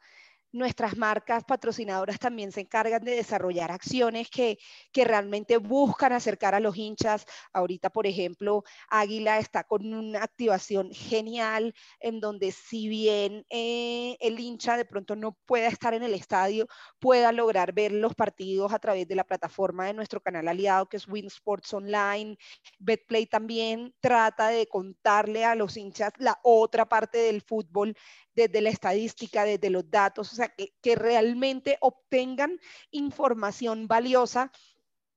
nuestras 0.55 0.97
marcas 0.97 1.45
patrocinadoras 1.45 2.19
también 2.19 2.53
se 2.53 2.61
encargan 2.61 3.03
de 3.03 3.17
desarrollar 3.17 3.73
acciones 3.73 4.31
que, 4.31 4.59
que, 4.93 5.05
realmente 5.05 5.59
buscan 5.59 6.13
acercar 6.13 6.55
a 6.55 6.61
los 6.61 6.77
hinchas. 6.77 7.27
Ahorita, 7.53 7.91
por 7.91 8.07
ejemplo, 8.07 8.63
Águila 8.89 9.39
está 9.39 9.65
con 9.65 9.93
una 9.93 10.23
activación 10.23 10.91
genial 10.93 11.75
en 12.01 12.21
donde 12.21 12.53
si 12.53 12.89
bien 12.89 13.45
eh, 13.51 14.17
el 14.21 14.39
hincha 14.39 14.77
de 14.77 14.85
pronto 14.85 15.17
no 15.17 15.37
pueda 15.45 15.67
estar 15.67 15.93
en 15.93 16.05
el 16.05 16.15
estadio, 16.15 16.69
pueda 17.01 17.33
lograr 17.33 17.73
ver 17.73 17.91
los 17.91 18.15
partidos 18.15 18.73
a 18.73 18.79
través 18.79 19.09
de 19.09 19.17
la 19.17 19.25
plataforma 19.25 19.87
de 19.87 19.95
nuestro 19.95 20.21
canal 20.21 20.47
aliado 20.47 20.89
que 20.89 20.99
es 20.99 21.09
Win 21.09 21.27
Sports 21.27 21.75
Online. 21.75 22.37
Betplay 22.79 23.27
también 23.27 23.93
trata 24.01 24.49
de 24.49 24.69
contarle 24.69 25.45
a 25.45 25.57
los 25.57 25.77
hinchas 25.77 26.13
la 26.19 26.39
otra 26.45 26.89
parte 26.89 27.19
del 27.19 27.43
fútbol 27.43 27.97
desde 28.35 28.61
la 28.61 28.71
estadística, 28.71 29.45
desde 29.45 29.71
los 29.71 29.89
datos, 29.89 30.33
o 30.33 30.37
sea, 30.37 30.44
que, 30.49 30.97
realmente 30.97 31.79
obtengan 31.81 32.59
información 32.91 33.89
valiosa 33.89 34.53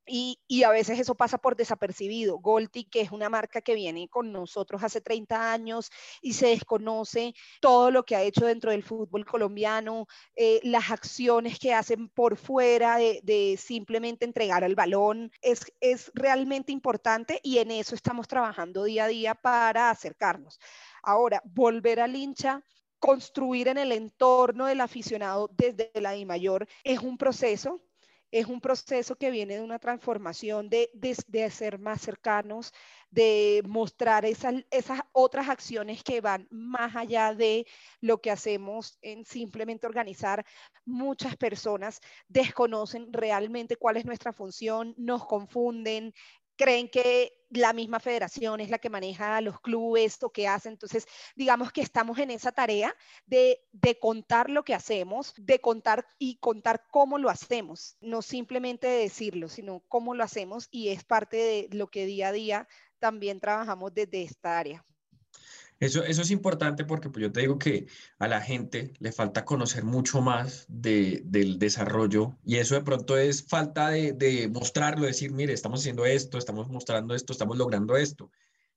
y, 0.10 0.40
y, 0.48 0.64
a 0.64 0.70
veces 0.70 1.00
eso 1.00 1.16
pasa 1.16 1.38
por 1.38 1.58
desapercibido. 1.58 2.40
Golti, 2.40 2.86
que 2.86 3.02
es 3.02 3.12
una 3.12 3.30
marca 3.30 3.62
que 3.62 3.76
viene 3.76 4.08
con 4.08 4.32
nosotros 4.32 4.82
hace 4.82 5.02
30 5.02 5.52
años 5.52 5.92
y 6.22 6.34
se 6.34 6.48
desconoce 6.48 7.34
todo 7.60 7.92
lo 7.92 8.04
que 8.04 8.16
ha 8.16 8.24
hecho 8.24 8.46
dentro 8.46 8.72
del 8.72 8.84
fútbol 8.84 9.26
colombiano, 9.26 10.08
eh, 10.36 10.62
las 10.64 10.92
acciones 10.92 11.60
que 11.60 11.74
hacen 11.74 12.08
por 12.08 12.38
fuera 12.38 12.98
de, 12.98 13.20
de 13.24 13.58
simplemente 13.58 14.24
entregar 14.24 14.64
el 14.64 14.76
balón, 14.76 15.30
es, 15.42 15.66
es 15.82 16.10
realmente 16.14 16.72
importante 16.72 17.42
y 17.44 17.58
en 17.58 17.72
eso 17.72 17.94
estamos 17.94 18.30
trabajando 18.30 18.86
día 18.86 19.06
a 19.06 19.10
día 19.10 19.36
para 19.36 19.90
acercarnos. 19.90 20.58
Ahora, 21.04 21.42
volver 21.46 22.00
al 22.00 22.16
hincha 22.16 22.64
construir 23.00 23.68
en 23.68 23.78
el 23.78 23.92
entorno 23.92 24.66
del 24.66 24.82
aficionado 24.82 25.50
desde 25.56 25.92
la 25.96 26.16
I 26.16 26.26
mayor 26.26 26.68
es 26.84 27.00
un 27.00 27.18
proceso, 27.18 27.82
es 28.32 28.46
un 28.48 28.60
proceso 28.60 29.16
que 29.16 29.32
viene 29.32 29.56
de 29.56 29.62
una 29.62 29.80
transformación 29.80 30.70
de, 30.70 30.90
de, 30.94 31.50
ser 31.50 31.80
más 31.80 32.02
cercanos, 32.02 32.74
de 33.10 33.64
mostrar 33.66 34.26
esas, 34.26 34.56
esas 34.70 35.00
otras 35.14 35.48
acciones 35.48 36.04
que 36.04 36.20
van 36.20 36.48
más 36.52 36.96
allá 36.96 37.34
de 37.34 37.66
lo 38.02 38.20
que 38.20 38.32
hacemos 38.32 38.98
en 39.02 39.24
simplemente 39.26 39.88
organizar. 39.88 40.46
Muchas 40.84 41.38
personas 41.38 42.02
desconocen 42.28 43.14
realmente 43.14 43.78
cuál 43.78 43.96
es 43.96 44.06
nuestra 44.06 44.34
función, 44.34 44.94
nos 44.98 45.26
confunden, 45.26 46.14
creen 46.58 46.90
que 46.90 47.34
la 47.50 47.72
misma 47.72 48.00
federación 48.00 48.60
es 48.60 48.70
la 48.70 48.80
que 48.80 48.90
maneja 48.90 49.40
los 49.42 49.62
clubes 49.62 50.22
o 50.24 50.32
que 50.32 50.48
hace. 50.48 50.70
Entonces, 50.70 51.08
digamos 51.36 51.72
que 51.72 51.82
estamos 51.82 52.18
en 52.20 52.32
esa 52.32 52.52
tarea 52.52 52.94
de, 53.26 53.62
de, 53.72 53.98
contar 54.00 54.50
lo 54.50 54.64
que 54.64 54.74
hacemos, 54.74 55.34
de 55.38 55.60
contar 55.60 56.06
y 56.20 56.38
contar 56.40 56.86
cómo 56.92 57.18
lo 57.18 57.30
hacemos, 57.30 57.98
no 58.02 58.22
simplemente 58.22 58.88
de 58.88 59.00
decirlo, 59.00 59.48
sino 59.48 59.84
cómo 59.88 60.14
lo 60.14 60.24
hacemos 60.24 60.68
y 60.72 60.90
es 60.90 61.04
parte 61.06 61.38
de 61.38 61.70
lo 61.72 61.88
que 61.88 62.06
día 62.06 62.30
a 62.30 62.34
día 62.34 62.68
también 63.00 63.40
trabajamos 63.40 63.94
desde 63.94 64.24
esta 64.24 64.60
área. 64.60 64.84
Eso, 65.80 66.04
eso 66.04 66.22
es 66.24 66.32
importante 66.32 66.86
porque 66.86 67.10
pues, 67.10 67.22
yo 67.22 67.32
te 67.32 67.42
digo 67.42 67.60
que 67.60 67.88
a 68.20 68.28
la 68.28 68.42
gente 68.42 68.94
le 69.00 69.12
falta 69.12 69.46
conocer 69.46 69.84
mucho 69.84 70.22
más 70.22 70.66
de, 70.70 71.22
del 71.26 71.60
desarrollo 71.60 72.36
y 72.44 72.56
eso 72.58 72.76
de 72.76 72.82
pronto 72.82 73.18
es 73.18 73.44
falta 73.44 73.90
de, 73.90 74.14
de, 74.14 74.48
mostrarlo, 74.48 75.06
decir, 75.06 75.32
mire, 75.32 75.54
estamos 75.54 75.82
haciendo 75.82 76.06
esto, 76.06 76.38
estamos 76.38 76.68
mostrando 76.70 77.14
esto, 77.14 77.32
estamos 77.32 77.58
logrando 77.58 77.96
esto. 77.96 78.32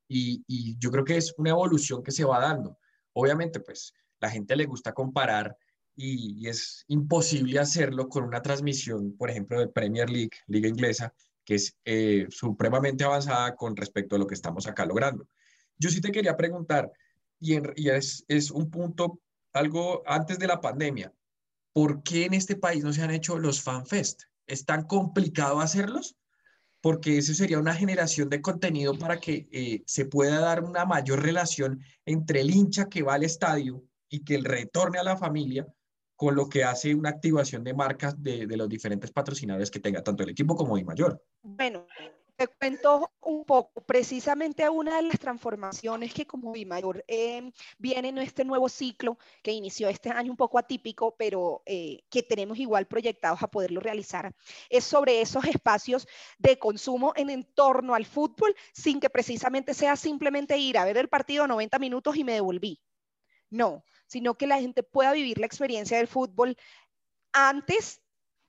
Y, 0.08 0.44
y 0.46 0.76
yo 0.78 0.90
creo 0.90 1.04
que 1.04 1.16
es 1.16 1.34
una 1.38 1.50
evolución 1.50 2.02
que 2.02 2.10
se 2.12 2.24
va 2.24 2.40
dando. 2.40 2.78
Obviamente, 3.12 3.60
pues 3.60 3.94
la 4.20 4.30
gente 4.30 4.56
le 4.56 4.66
gusta 4.66 4.92
comparar 4.92 5.56
y, 5.96 6.48
es 6.48 6.84
imposible 6.88 7.58
hacerlo 7.58 8.08
con 8.08 8.24
una 8.24 8.42
transmisión, 8.42 9.16
por 9.16 9.30
ejemplo, 9.30 9.60
de 9.60 9.68
Premier 9.68 10.08
League, 10.08 10.30
Liga 10.46 10.68
Inglesa, 10.68 11.12
que 11.44 11.56
es 11.56 11.76
eh, 11.84 12.26
supremamente 12.30 13.04
avanzada 13.04 13.54
con 13.54 13.76
respecto 13.76 14.16
a 14.16 14.18
lo 14.18 14.26
que 14.26 14.34
estamos 14.34 14.66
acá 14.66 14.86
logrando. 14.86 15.26
Yo 15.80 15.88
sí 15.88 16.00
te 16.02 16.12
quería 16.12 16.36
preguntar, 16.36 16.92
y, 17.40 17.56
es, 17.88 18.50
un 18.50 18.70
punto, 18.70 19.18
algo 19.54 20.02
antes 20.06 20.38
de 20.38 20.46
la 20.46 20.60
pandemia, 20.60 21.12
¿por 21.72 22.02
qué 22.02 22.26
en 22.26 22.34
este 22.34 22.54
país 22.54 22.84
no 22.84 22.92
se 22.92 23.02
han 23.02 23.10
hecho 23.10 23.38
los 23.38 23.62
FanFest? 23.62 24.24
¿Es 24.46 24.66
tan 24.66 24.84
complicado 24.86 25.60
hacerlos? 25.60 26.16
Porque 26.82 27.16
eso 27.18 27.32
sería 27.32 27.58
una 27.58 27.74
generación 27.74 28.28
de 28.28 28.42
contenido 28.42 28.98
para 28.98 29.18
que 29.20 29.48
eh, 29.52 29.82
se 29.86 30.04
pueda 30.04 30.40
dar 30.40 30.62
una 30.62 30.84
mayor 30.84 31.22
relación 31.22 31.80
entre 32.04 32.42
el 32.42 32.50
hincha 32.50 32.88
que 32.88 33.02
va 33.02 33.14
al 33.14 33.24
estadio 33.24 33.82
y 34.08 34.22
que 34.22 34.38
retorne 34.38 34.98
a 34.98 35.04
la 35.04 35.16
familia 35.16 35.66
con 36.14 36.34
lo 36.34 36.48
que 36.48 36.64
hace 36.64 36.94
una 36.94 37.08
activación 37.08 37.64
de 37.64 37.72
marcas 37.72 38.22
de, 38.22 38.46
de 38.46 38.56
los 38.56 38.68
diferentes 38.68 39.10
patrocinadores 39.10 39.70
que 39.70 39.80
tenga 39.80 40.02
tanto 40.02 40.22
el 40.22 40.30
equipo 40.30 40.54
como 40.54 40.76
el 40.76 40.84
mayor. 40.84 41.22
Bueno, 41.42 41.86
te 42.40 42.48
cuento 42.48 43.12
un 43.20 43.44
poco, 43.44 43.82
precisamente 43.82 44.66
una 44.66 44.96
de 44.96 45.02
las 45.02 45.18
transformaciones 45.18 46.14
que 46.14 46.26
como 46.26 46.52
Bimayor 46.52 47.04
eh, 47.06 47.52
viene 47.76 48.08
en 48.08 48.16
este 48.16 48.46
nuevo 48.46 48.70
ciclo 48.70 49.18
que 49.42 49.52
inició 49.52 49.90
este 49.90 50.08
año 50.08 50.30
un 50.30 50.38
poco 50.38 50.58
atípico, 50.58 51.14
pero 51.18 51.62
eh, 51.66 52.00
que 52.08 52.22
tenemos 52.22 52.56
igual 52.56 52.86
proyectados 52.86 53.42
a 53.42 53.48
poderlo 53.48 53.78
realizar, 53.80 54.34
es 54.70 54.84
sobre 54.84 55.20
esos 55.20 55.44
espacios 55.44 56.08
de 56.38 56.58
consumo 56.58 57.12
en 57.14 57.28
entorno 57.28 57.94
al 57.94 58.06
fútbol 58.06 58.56
sin 58.72 59.00
que 59.00 59.10
precisamente 59.10 59.74
sea 59.74 59.94
simplemente 59.94 60.56
ir 60.56 60.78
a 60.78 60.86
ver 60.86 60.96
el 60.96 61.10
partido 61.10 61.46
90 61.46 61.78
minutos 61.78 62.16
y 62.16 62.24
me 62.24 62.32
devolví. 62.32 62.80
No, 63.50 63.84
sino 64.06 64.32
que 64.38 64.46
la 64.46 64.60
gente 64.60 64.82
pueda 64.82 65.12
vivir 65.12 65.36
la 65.36 65.46
experiencia 65.46 65.98
del 65.98 66.08
fútbol 66.08 66.56
antes 67.32 68.00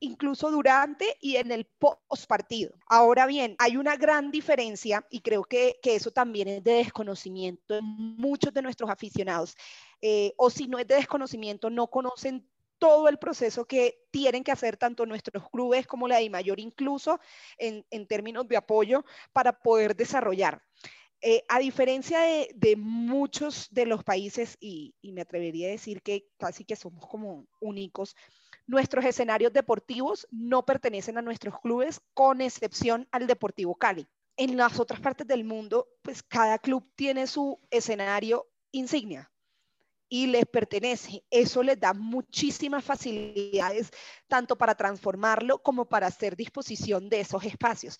incluso 0.01 0.51
durante 0.51 1.17
y 1.21 1.37
en 1.37 1.51
el 1.51 1.65
post 1.65 2.27
partido. 2.27 2.73
Ahora 2.87 3.25
bien, 3.25 3.55
hay 3.59 3.77
una 3.77 3.95
gran 3.95 4.31
diferencia 4.31 5.05
y 5.09 5.21
creo 5.21 5.43
que, 5.43 5.79
que 5.81 5.95
eso 5.95 6.11
también 6.11 6.47
es 6.47 6.63
de 6.63 6.73
desconocimiento 6.73 7.77
en 7.77 7.85
muchos 7.85 8.53
de 8.53 8.61
nuestros 8.61 8.89
aficionados. 8.89 9.55
Eh, 10.01 10.33
o 10.37 10.49
si 10.49 10.67
no 10.67 10.79
es 10.79 10.87
de 10.87 10.95
desconocimiento, 10.95 11.69
no 11.69 11.87
conocen 11.87 12.47
todo 12.79 13.07
el 13.09 13.19
proceso 13.19 13.65
que 13.65 14.03
tienen 14.09 14.43
que 14.43 14.51
hacer 14.51 14.75
tanto 14.75 15.05
nuestros 15.05 15.47
clubes 15.51 15.85
como 15.85 16.07
la 16.07 16.17
de 16.17 16.31
mayor 16.31 16.59
incluso 16.59 17.19
en, 17.59 17.85
en 17.91 18.07
términos 18.07 18.47
de 18.47 18.57
apoyo 18.57 19.05
para 19.31 19.59
poder 19.59 19.95
desarrollar. 19.95 20.63
Eh, 21.21 21.43
a 21.47 21.59
diferencia 21.59 22.21
de, 22.21 22.49
de, 22.55 22.75
muchos 22.75 23.67
de 23.69 23.85
los 23.85 24.03
países, 24.03 24.57
y, 24.59 24.95
y, 24.99 25.11
me 25.11 25.21
atrevería 25.21 25.67
a 25.67 25.71
decir 25.71 26.01
que 26.01 26.25
casi 26.39 26.65
que 26.65 26.75
somos 26.75 27.05
como 27.05 27.45
únicos, 27.59 28.15
Nuestros 28.67 29.05
escenarios 29.05 29.53
deportivos 29.53 30.27
no 30.31 30.65
pertenecen 30.65 31.17
a 31.17 31.21
nuestros 31.21 31.59
clubes, 31.59 32.01
con 32.13 32.41
excepción 32.41 33.07
al 33.11 33.27
Deportivo 33.27 33.75
Cali. 33.75 34.07
En 34.37 34.57
las 34.57 34.79
otras 34.79 34.99
partes 34.99 35.27
del 35.27 35.43
mundo, 35.43 35.87
pues 36.01 36.23
cada 36.23 36.57
club 36.57 36.89
tiene 36.95 37.27
su 37.27 37.59
escenario 37.69 38.47
insignia 38.71 39.31
y 40.09 40.27
les 40.27 40.45
pertenece. 40.45 41.23
Eso 41.29 41.63
les 41.63 41.79
da 41.79 41.93
muchísimas 41.93 42.83
facilidades, 42.83 43.91
tanto 44.27 44.57
para 44.57 44.75
transformarlo 44.75 45.59
como 45.63 45.85
para 45.85 46.07
hacer 46.07 46.35
disposición 46.35 47.09
de 47.09 47.21
esos 47.21 47.43
espacios. 47.45 47.97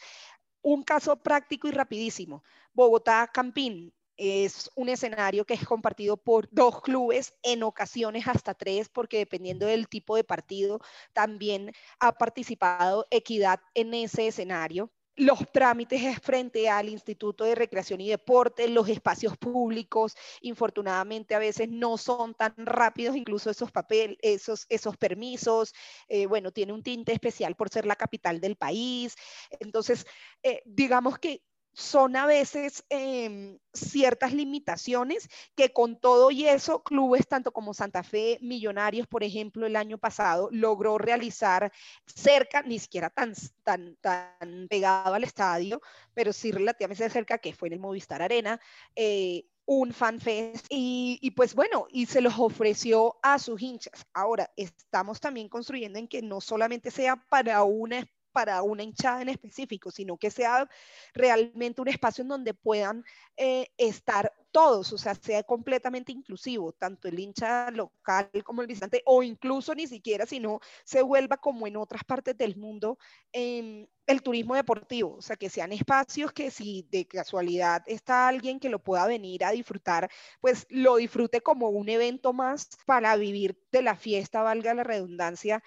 Un 0.61 0.83
caso 0.83 1.15
práctico 1.15 1.67
y 1.67 1.71
rapidísimo. 1.71 2.43
Bogotá 2.73 3.29
Campín 3.33 3.93
es 4.23 4.69
un 4.75 4.87
escenario 4.87 5.45
que 5.45 5.55
es 5.55 5.65
compartido 5.65 6.15
por 6.15 6.47
dos 6.51 6.81
clubes, 6.81 7.33
en 7.41 7.63
ocasiones 7.63 8.27
hasta 8.27 8.53
tres, 8.53 8.87
porque 8.87 9.17
dependiendo 9.17 9.65
del 9.65 9.87
tipo 9.87 10.15
de 10.15 10.23
partido, 10.23 10.79
también 11.11 11.71
ha 11.99 12.11
participado 12.11 13.07
Equidad 13.09 13.61
en 13.73 13.95
ese 13.95 14.27
escenario 14.27 14.91
los 15.15 15.51
trámites 15.51 16.19
frente 16.19 16.69
al 16.69 16.89
Instituto 16.89 17.43
de 17.43 17.55
Recreación 17.55 18.01
y 18.01 18.09
Deporte, 18.09 18.67
los 18.69 18.87
espacios 18.87 19.37
públicos, 19.37 20.15
infortunadamente 20.41 21.35
a 21.35 21.39
veces 21.39 21.69
no 21.69 21.97
son 21.97 22.33
tan 22.33 22.53
rápidos, 22.57 23.15
incluso 23.15 23.49
esos 23.49 23.71
papeles, 23.71 24.17
esos, 24.21 24.65
esos 24.69 24.97
permisos, 24.97 25.73
eh, 26.07 26.27
bueno, 26.27 26.51
tiene 26.51 26.73
un 26.73 26.81
tinte 26.81 27.11
especial 27.11 27.55
por 27.55 27.69
ser 27.69 27.85
la 27.85 27.95
capital 27.95 28.39
del 28.39 28.55
país. 28.55 29.15
Entonces, 29.59 30.05
eh, 30.43 30.61
digamos 30.65 31.19
que 31.19 31.43
son 31.73 32.15
a 32.15 32.25
veces 32.25 32.83
eh, 32.89 33.57
ciertas 33.73 34.33
limitaciones 34.33 35.29
que 35.55 35.71
con 35.71 35.99
todo 35.99 36.31
y 36.31 36.47
eso, 36.47 36.83
clubes 36.83 37.27
tanto 37.27 37.51
como 37.51 37.73
Santa 37.73 38.03
Fe, 38.03 38.37
Millonarios, 38.41 39.07
por 39.07 39.23
ejemplo, 39.23 39.65
el 39.65 39.75
año 39.75 39.97
pasado 39.97 40.49
logró 40.51 40.97
realizar 40.97 41.71
cerca, 42.05 42.61
ni 42.61 42.79
siquiera 42.79 43.09
tan, 43.09 43.33
tan, 43.63 43.95
tan 43.97 44.67
pegado 44.69 45.13
al 45.13 45.23
estadio, 45.23 45.81
pero 46.13 46.33
sí 46.33 46.51
relativamente 46.51 47.09
cerca, 47.09 47.37
que 47.37 47.53
fue 47.53 47.69
en 47.69 47.75
el 47.75 47.79
Movistar 47.79 48.21
Arena, 48.21 48.59
eh, 48.95 49.45
un 49.65 49.93
fanfest 49.93 50.65
y, 50.69 51.19
y, 51.21 51.31
pues 51.31 51.53
bueno, 51.55 51.87
y 51.89 52.05
se 52.07 52.19
los 52.19 52.37
ofreció 52.37 53.17
a 53.23 53.39
sus 53.39 53.61
hinchas. 53.61 54.05
Ahora, 54.13 54.51
estamos 54.57 55.21
también 55.21 55.47
construyendo 55.47 55.97
en 55.99 56.07
que 56.07 56.21
no 56.21 56.41
solamente 56.41 56.91
sea 56.91 57.15
para 57.15 57.63
una 57.63 58.05
para 58.31 58.61
una 58.63 58.83
hinchada 58.83 59.21
en 59.21 59.29
específico, 59.29 59.91
sino 59.91 60.17
que 60.17 60.31
sea 60.31 60.67
realmente 61.13 61.81
un 61.81 61.87
espacio 61.87 62.21
en 62.21 62.29
donde 62.29 62.53
puedan 62.53 63.03
eh, 63.37 63.67
estar 63.77 64.33
todos, 64.51 64.91
o 64.91 64.97
sea, 64.97 65.15
sea 65.15 65.43
completamente 65.43 66.11
inclusivo, 66.11 66.73
tanto 66.73 67.07
el 67.07 67.19
hincha 67.19 67.71
local 67.71 68.29
como 68.43 68.61
el 68.61 68.67
visitante, 68.67 69.01
o 69.05 69.23
incluso 69.23 69.73
ni 69.73 69.87
siquiera, 69.87 70.25
sino 70.25 70.59
se 70.83 71.01
vuelva 71.01 71.37
como 71.37 71.67
en 71.67 71.77
otras 71.77 72.03
partes 72.03 72.37
del 72.37 72.57
mundo 72.57 72.97
eh, 73.31 73.87
el 74.07 74.21
turismo 74.21 74.55
deportivo, 74.55 75.15
o 75.15 75.21
sea, 75.21 75.35
que 75.37 75.49
sean 75.49 75.71
espacios 75.71 76.33
que 76.33 76.51
si 76.51 76.85
de 76.91 77.07
casualidad 77.07 77.83
está 77.87 78.27
alguien 78.27 78.59
que 78.59 78.69
lo 78.69 78.79
pueda 78.79 79.07
venir 79.07 79.45
a 79.45 79.51
disfrutar, 79.51 80.09
pues 80.41 80.65
lo 80.69 80.97
disfrute 80.97 81.41
como 81.41 81.69
un 81.69 81.87
evento 81.89 82.33
más 82.33 82.69
para 82.85 83.15
vivir 83.15 83.57
de 83.71 83.81
la 83.81 83.95
fiesta, 83.95 84.43
valga 84.43 84.73
la 84.73 84.83
redundancia, 84.83 85.63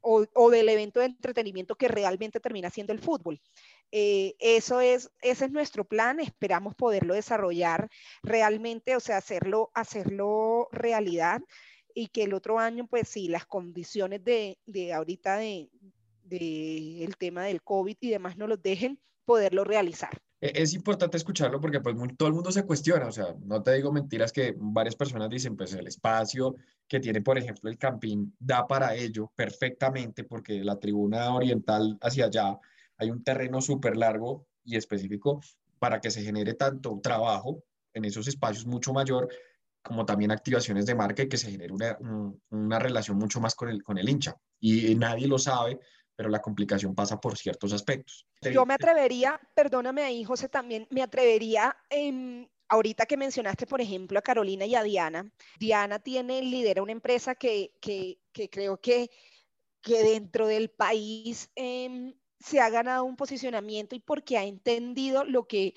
o, 0.00 0.50
del 0.50 0.68
evento 0.68 1.00
de 1.00 1.06
entretenimiento 1.06 1.76
que 1.76 1.88
realmente 1.88 2.40
termina 2.40 2.70
siendo 2.70 2.92
el 2.92 3.00
fútbol. 3.00 3.40
Eh, 3.90 4.34
eso 4.38 4.80
es, 4.80 5.10
ese 5.22 5.46
es 5.46 5.50
nuestro 5.50 5.84
plan, 5.84 6.20
esperamos 6.20 6.74
poderlo 6.74 7.14
desarrollar 7.14 7.88
realmente, 8.22 8.96
o 8.96 9.00
sea, 9.00 9.16
hacerlo, 9.18 9.70
hacerlo 9.74 10.68
realidad 10.72 11.40
y 11.94 12.08
que 12.08 12.24
el 12.24 12.34
otro 12.34 12.58
año, 12.58 12.86
pues 12.86 13.08
sí, 13.08 13.28
las 13.28 13.46
condiciones 13.46 14.22
de, 14.24 14.58
de 14.66 14.92
ahorita 14.92 15.38
de, 15.38 15.70
del 16.22 17.16
tema 17.16 17.44
del 17.44 17.62
COVID 17.62 17.96
y 18.00 18.10
demás 18.10 18.36
no 18.36 18.46
los 18.46 18.62
dejen 18.62 19.00
poderlo 19.24 19.64
realizar. 19.64 20.20
E, 20.40 20.62
es 20.62 20.74
importante 20.74 21.16
escucharlo 21.16 21.60
porque 21.60 21.80
pues 21.80 21.96
todo 22.16 22.28
el 22.28 22.34
mundo 22.34 22.52
se 22.52 22.64
cuestiona, 22.64 23.06
o 23.06 23.12
sea, 23.12 23.34
no 23.44 23.62
te 23.62 23.74
digo 23.74 23.92
mentiras 23.92 24.32
que 24.32 24.54
varias 24.56 24.96
personas 24.96 25.28
dicen, 25.28 25.56
pues 25.56 25.72
el 25.74 25.86
espacio 25.86 26.56
que 26.86 27.00
tiene, 27.00 27.20
por 27.20 27.38
ejemplo, 27.38 27.70
el 27.70 27.78
campín 27.78 28.34
da 28.38 28.66
para 28.66 28.94
ello 28.94 29.32
perfectamente 29.34 30.24
porque 30.24 30.64
la 30.64 30.78
tribuna 30.78 31.34
oriental 31.34 31.98
hacia 32.00 32.26
allá 32.26 32.58
hay 32.96 33.10
un 33.10 33.22
terreno 33.22 33.60
súper 33.60 33.96
largo 33.96 34.46
y 34.64 34.76
específico 34.76 35.40
para 35.78 36.00
que 36.00 36.10
se 36.10 36.22
genere 36.22 36.54
tanto 36.54 37.00
trabajo 37.02 37.62
en 37.92 38.04
esos 38.04 38.26
espacios 38.28 38.66
mucho 38.66 38.92
mayor 38.92 39.28
como 39.82 40.04
también 40.04 40.30
activaciones 40.30 40.86
de 40.86 40.94
marca 40.94 41.22
y 41.22 41.28
que 41.28 41.36
se 41.36 41.50
genere 41.50 41.72
una, 41.72 41.96
una 42.50 42.78
relación 42.78 43.16
mucho 43.16 43.40
más 43.40 43.54
con 43.54 43.68
el, 43.68 43.82
con 43.82 43.96
el 43.96 44.08
hincha. 44.08 44.36
Y 44.60 44.94
nadie 44.96 45.28
lo 45.28 45.38
sabe, 45.38 45.78
pero 46.18 46.30
la 46.30 46.42
complicación 46.42 46.96
pasa 46.96 47.20
por 47.20 47.38
ciertos 47.38 47.72
aspectos. 47.72 48.26
Yo 48.42 48.66
me 48.66 48.74
atrevería, 48.74 49.40
perdóname 49.54 50.02
ahí, 50.02 50.24
José, 50.24 50.48
también 50.48 50.84
me 50.90 51.00
atrevería, 51.00 51.76
en, 51.90 52.50
ahorita 52.66 53.06
que 53.06 53.16
mencionaste, 53.16 53.68
por 53.68 53.80
ejemplo, 53.80 54.18
a 54.18 54.22
Carolina 54.22 54.66
y 54.66 54.74
a 54.74 54.82
Diana. 54.82 55.30
Diana 55.60 56.00
tiene, 56.00 56.42
lidera 56.42 56.82
una 56.82 56.90
empresa 56.90 57.36
que, 57.36 57.70
que, 57.80 58.18
creo 58.50 58.80
que, 58.80 59.12
que 59.80 60.02
dentro 60.02 60.48
del 60.48 60.70
país 60.70 61.52
eh, 61.54 62.16
se 62.40 62.58
ha 62.58 62.68
ganado 62.68 63.04
un 63.04 63.14
posicionamiento 63.14 63.94
y 63.94 64.00
porque 64.00 64.36
ha 64.38 64.42
entendido 64.42 65.22
lo 65.22 65.46
que 65.46 65.74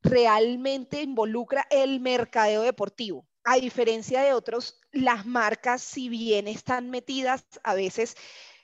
realmente 0.00 1.02
involucra 1.02 1.66
el 1.70 2.00
mercadeo 2.00 2.62
deportivo. 2.62 3.26
A 3.44 3.56
diferencia 3.56 4.22
de 4.22 4.32
otros, 4.32 4.80
las 4.90 5.26
marcas, 5.26 5.82
si 5.82 6.08
bien 6.08 6.48
están 6.48 6.88
metidas, 6.88 7.44
a 7.62 7.74
veces 7.74 8.16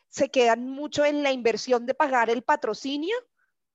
se 0.09 0.31
quedan 0.31 0.69
mucho 0.69 1.05
en 1.05 1.23
la 1.23 1.33
inversión 1.33 1.87
de 1.87 1.95
pagar 1.95 2.31
el 2.31 2.43
patrocinio, 2.43 3.17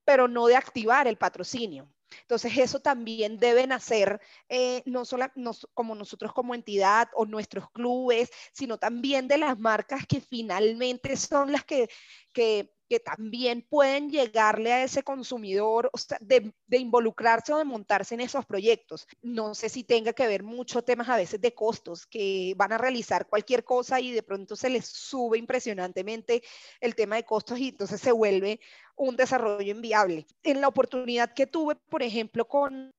pero 0.05 0.27
no 0.27 0.47
de 0.47 0.55
activar 0.55 1.07
el 1.07 1.17
patrocinio. 1.17 1.89
Entonces, 2.21 2.57
eso 2.57 2.79
también 2.79 3.37
deben 3.37 3.71
hacer, 3.71 4.21
eh, 4.49 4.83
no 4.85 5.05
solo 5.05 5.25
como 5.73 5.95
nosotros 5.95 6.33
como 6.33 6.53
entidad 6.53 7.09
o 7.15 7.25
nuestros 7.25 7.69
clubes, 7.71 8.29
sino 8.51 8.77
también 8.77 9.27
de 9.27 9.37
las 9.37 9.57
marcas 9.57 10.05
que 10.05 10.21
finalmente 10.21 11.15
son 11.17 11.51
las 11.51 11.63
que, 11.63 11.89
que 12.33 12.73
que 12.93 13.00
también 13.00 13.65
pueden 13.67 14.12
llegarle 14.12 14.71
a 14.71 14.83
ese 14.83 15.01
consumidor, 15.01 15.89
de, 16.19 16.53
involucrarse 16.77 17.51
o 17.51 17.57
de 17.57 17.63
montarse 17.63 18.13
en 18.13 18.21
esos 18.21 18.45
proyectos. 18.45 19.07
No 19.23 19.55
sé 19.55 19.67
si 19.69 19.83
tenga 19.83 20.13
que 20.13 20.27
ver 20.27 20.43
mucho 20.43 20.83
temas 20.83 21.09
a 21.09 21.17
veces 21.17 21.41
de 21.41 21.55
costos, 21.55 22.05
que 22.05 22.53
van 22.55 22.71
a 22.71 22.77
realizar 22.77 23.25
cualquier 23.25 23.63
cosa 23.63 24.00
y 24.00 24.12
de 24.12 24.21
pronto 24.21 24.55
se 24.55 24.69
les 24.69 24.85
sube 24.85 25.39
impresionantemente 25.39 26.43
el 26.79 26.93
tema 26.93 27.15
de 27.15 27.25
costos 27.25 27.57
y 27.57 27.69
entonces 27.69 28.00
se 28.00 28.12
vuelve 28.12 28.59
un 28.95 29.15
desarrollo 29.15 29.71
inviable. 29.71 30.27
En 30.43 30.62
la 30.62 30.67
oportunidad 30.67 31.33
que 31.33 31.47
tuve, 31.47 31.75
por 31.89 32.03
ejemplo, 32.03 32.47
con, 32.47 32.91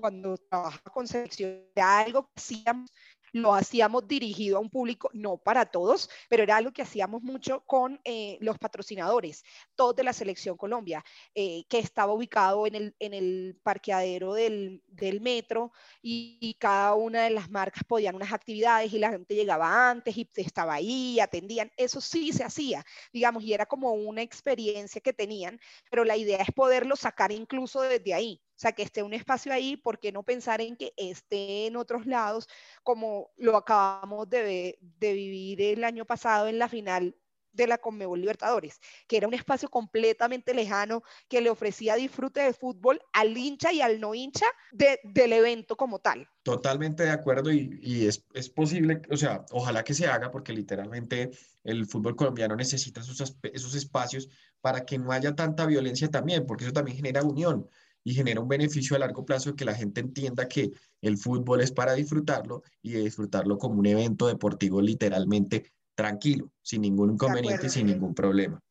cuando 0.00 0.38
trabajaba 0.38 0.90
con 0.90 1.06
selección, 1.06 1.64
algo 1.76 2.22
que 2.22 2.32
hacíamos 2.36 2.90
lo 3.34 3.52
hacíamos 3.52 4.06
dirigido 4.06 4.56
a 4.56 4.60
un 4.60 4.70
público, 4.70 5.10
no 5.12 5.38
para 5.38 5.66
todos, 5.66 6.08
pero 6.28 6.44
era 6.44 6.56
algo 6.56 6.72
que 6.72 6.82
hacíamos 6.82 7.20
mucho 7.20 7.64
con 7.66 8.00
eh, 8.04 8.38
los 8.40 8.58
patrocinadores, 8.58 9.42
todos 9.74 9.96
de 9.96 10.04
la 10.04 10.12
Selección 10.12 10.56
Colombia, 10.56 11.04
eh, 11.34 11.64
que 11.68 11.80
estaba 11.80 12.12
ubicado 12.12 12.64
en 12.64 12.76
el, 12.76 12.96
en 13.00 13.12
el 13.12 13.58
parqueadero 13.64 14.34
del, 14.34 14.84
del 14.86 15.20
metro 15.20 15.72
y, 16.00 16.56
cada 16.60 16.94
una 16.94 17.24
de 17.24 17.30
las 17.30 17.50
marcas 17.50 17.82
podían 17.82 18.14
unas 18.14 18.32
actividades 18.32 18.92
y 18.92 18.98
la 18.98 19.10
gente 19.10 19.34
llegaba 19.34 19.90
antes 19.90 20.16
y 20.16 20.28
estaba 20.36 20.74
ahí, 20.74 21.18
atendían, 21.18 21.72
eso 21.76 22.00
sí 22.00 22.32
se 22.32 22.44
hacía, 22.44 22.84
digamos, 23.12 23.42
y 23.42 23.52
era 23.52 23.66
como 23.66 23.92
una 23.94 24.22
experiencia 24.22 25.00
que 25.00 25.12
tenían, 25.12 25.58
pero 25.90 26.04
la 26.04 26.16
idea 26.16 26.38
es 26.40 26.52
poderlo 26.54 26.94
sacar 26.94 27.32
incluso 27.32 27.80
desde 27.82 28.14
ahí. 28.14 28.40
O 28.54 28.58
sea, 28.58 28.72
que 28.72 28.82
esté 28.82 29.02
un 29.02 29.14
espacio 29.14 29.52
ahí, 29.52 29.76
¿por 29.76 29.98
qué 29.98 30.12
no 30.12 30.22
pensar 30.22 30.60
en 30.60 30.76
que 30.76 30.92
esté 30.96 31.66
en 31.66 31.76
otros 31.76 32.06
lados, 32.06 32.48
como 32.82 33.32
lo 33.36 33.56
acabamos 33.56 34.28
de, 34.30 34.78
de 34.80 35.12
vivir 35.12 35.60
el 35.60 35.82
año 35.84 36.04
pasado 36.04 36.46
en 36.46 36.58
la 36.58 36.68
final 36.68 37.16
de 37.54 37.66
la 37.66 37.78
Conmebol 37.78 38.20
Libertadores, 38.20 38.80
que 39.06 39.16
era 39.16 39.28
un 39.28 39.34
espacio 39.34 39.70
completamente 39.70 40.52
lejano 40.52 41.02
que 41.28 41.40
le 41.40 41.50
ofrecía 41.50 41.94
disfrute 41.94 42.40
de 42.42 42.52
fútbol 42.52 43.00
al 43.12 43.36
hincha 43.36 43.72
y 43.72 43.80
al 43.80 44.00
no 44.00 44.14
hincha 44.14 44.46
del 44.72 45.32
evento 45.32 45.76
como 45.76 46.00
tal. 46.00 46.28
Totalmente 46.42 47.04
de 47.04 47.10
acuerdo 47.10 47.50
y, 47.52 47.78
y 47.80 48.06
es, 48.06 48.26
es, 48.34 48.50
posible, 48.50 49.00
o 49.10 49.16
sea, 49.16 49.46
ojalá 49.52 49.84
que 49.84 49.94
se 49.94 50.06
haga 50.06 50.30
porque 50.30 50.52
literalmente 50.52 51.30
el 51.62 51.86
fútbol 51.86 52.16
colombiano 52.16 52.56
necesita 52.56 53.00
esos, 53.00 53.36
esos 53.42 53.74
espacios 53.74 54.28
para 54.60 54.84
que 54.84 54.98
no 54.98 55.12
haya 55.12 55.34
tanta 55.34 55.64
violencia 55.64 56.10
también, 56.10 56.46
porque 56.46 56.64
eso 56.64 56.72
también 56.72 56.96
genera 56.96 57.22
unión 57.22 57.68
y 58.04 58.14
genera 58.14 58.40
un 58.40 58.48
beneficio 58.48 58.94
a 58.94 59.00
largo 59.00 59.24
plazo 59.24 59.50
de 59.50 59.56
que 59.56 59.64
la 59.64 59.74
gente 59.74 60.00
entienda 60.00 60.46
que 60.46 60.70
el 61.00 61.16
fútbol 61.16 61.62
es 61.62 61.72
para 61.72 61.94
disfrutarlo 61.94 62.62
y 62.82 62.92
de 62.92 63.00
disfrutarlo 63.00 63.58
como 63.58 63.80
un 63.80 63.86
evento 63.86 64.28
deportivo 64.28 64.80
literalmente 64.80 65.72
tranquilo, 65.94 66.50
sin 66.62 66.82
ningún 66.82 67.12
inconveniente 67.12 67.66
y 67.66 67.70
sin 67.70 67.86
ningún 67.86 68.14
problema. 68.14 68.62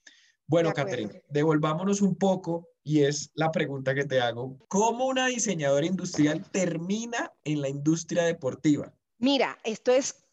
Bueno, 0.46 0.72
Catherine, 0.72 1.24
devolvámonos 1.30 2.02
un 2.02 2.16
poco 2.16 2.68
y 2.84 3.04
es 3.04 3.32
la 3.34 3.52
pregunta 3.52 3.96
que 3.96 4.06
te 4.06 4.22
hago. 4.22 4.60
¿Cómo 4.68 5.08
una 5.08 5.28
diseñadora 5.28 5.86
industrial 5.86 6.46
termina 6.52 7.32
en 7.44 7.62
la 7.62 7.70
industria 7.70 8.24
deportiva? 8.24 8.94
Mira, 9.18 9.58
esto 9.64 9.92
es 9.92 10.24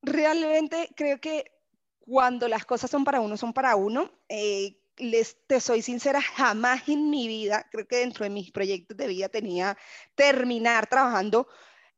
realmente, 0.00 0.88
creo 0.96 1.20
que 1.20 1.52
cuando 2.00 2.48
las 2.48 2.64
cosas 2.64 2.90
son 2.90 3.04
para 3.04 3.20
uno, 3.20 3.36
son 3.36 3.52
para 3.52 3.76
uno. 3.76 4.10
Eh, 4.28 4.81
les 4.98 5.36
te 5.46 5.60
soy 5.60 5.82
sincera, 5.82 6.20
jamás 6.20 6.88
en 6.88 7.10
mi 7.10 7.28
vida, 7.28 7.66
creo 7.70 7.86
que 7.86 7.96
dentro 7.96 8.24
de 8.24 8.30
mis 8.30 8.50
proyectos 8.50 8.96
de 8.96 9.06
vida 9.06 9.28
tenía 9.28 9.76
terminar 10.14 10.86
trabajando 10.86 11.48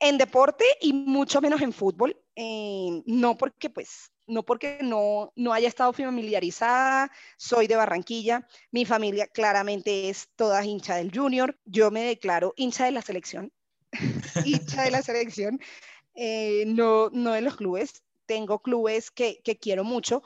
en 0.00 0.18
deporte 0.18 0.64
y 0.80 0.92
mucho 0.92 1.40
menos 1.40 1.60
en 1.62 1.72
fútbol. 1.72 2.16
Eh, 2.36 3.02
no 3.06 3.36
porque 3.36 3.70
pues 3.70 4.10
no 4.26 4.42
porque 4.42 4.78
no, 4.82 5.32
no 5.36 5.52
haya 5.52 5.68
estado 5.68 5.92
familiarizada, 5.92 7.10
soy 7.36 7.66
de 7.66 7.76
Barranquilla, 7.76 8.46
mi 8.70 8.84
familia 8.84 9.26
claramente 9.26 10.08
es 10.08 10.28
toda 10.36 10.64
hincha 10.64 10.96
del 10.96 11.10
junior, 11.14 11.58
yo 11.64 11.90
me 11.90 12.04
declaro 12.04 12.54
hincha 12.56 12.86
de 12.86 12.92
la 12.92 13.02
selección, 13.02 13.52
hincha 14.44 14.82
de 14.82 14.90
la 14.90 15.02
selección, 15.02 15.60
eh, 16.14 16.64
no, 16.66 17.10
no 17.10 17.32
de 17.32 17.42
los 17.42 17.56
clubes, 17.56 18.02
tengo 18.26 18.60
clubes 18.60 19.10
que, 19.10 19.40
que 19.44 19.58
quiero 19.58 19.84
mucho, 19.84 20.22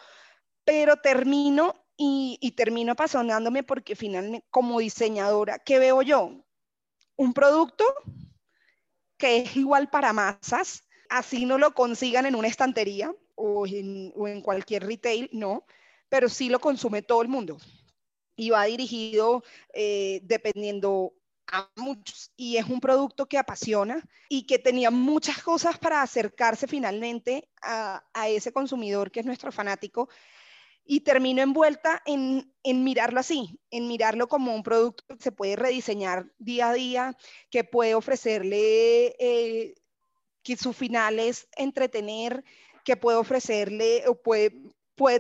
pero 0.65 0.97
termino 0.99 1.75
y, 2.01 2.53
termino 2.53 2.93
apasionándome 2.93 3.65
porque 3.65 3.97
finalmente 3.97 4.47
como 4.51 4.79
diseñadora, 4.79 5.59
¿qué 5.59 5.81
veo 5.81 6.01
yo? 6.03 6.45
Un 7.17 7.35
producto 7.35 7.85
que 9.17 9.39
es 9.39 9.57
igual 9.57 9.91
para 9.91 10.13
masas, 10.13 10.85
así 11.11 11.45
no 11.45 11.59
lo 11.59 11.75
consigan 11.75 12.25
en 12.25 12.37
una 12.37 12.47
estantería 12.47 13.13
o 13.35 13.67
en, 13.67 14.13
cualquier 14.43 14.87
retail, 14.87 15.29
no, 15.33 15.67
pero 16.09 16.29
sí 16.29 16.49
lo 16.49 16.61
consume 16.61 17.03
todo 17.03 17.21
el 17.23 17.29
mundo. 17.29 17.59
Y 18.37 18.51
va 18.51 18.65
dirigido 18.65 19.43
eh, 19.75 20.21
dependiendo 20.23 21.15
a 21.51 21.69
muchos 21.77 22.31
y 22.37 22.59
es 22.59 22.67
un 22.67 22.81
producto 22.81 23.27
que 23.27 23.39
apasiona 23.39 24.07
y 24.29 24.47
que 24.47 24.59
tenía 24.59 24.91
muchas 24.91 25.43
cosas 25.43 25.79
para 25.79 26.03
acercarse 26.03 26.69
finalmente 26.69 27.49
a, 27.63 28.05
ese 28.29 28.53
consumidor 28.53 29.11
que 29.11 29.21
es 29.21 29.27
nuestro 29.27 29.51
fanático 29.51 30.09
y 30.91 31.01
termino 31.01 31.43
envuelta 31.43 32.03
en, 32.07 32.51
en, 32.63 32.83
mirarlo 32.83 33.21
así, 33.21 33.61
en 33.71 33.89
mirarlo 33.89 34.27
como 34.27 34.55
un 34.55 34.63
producto 34.63 35.05
que 35.07 35.23
se 35.23 35.33
puede 35.33 35.55
rediseñar 35.55 36.33
día 36.39 36.71
a 36.71 36.73
día, 36.73 37.17
que 37.51 37.63
puede 37.63 37.95
ofrecerle, 37.95 39.15
eh, 39.19 39.75
que 40.43 40.57
su 40.57 40.73
final 40.73 41.19
es 41.19 41.47
entretener, 41.59 42.43
que 42.85 42.97
puede 42.97 43.19
ofrecerle 43.19 44.05
o 44.09 44.15
puede, 44.15 44.51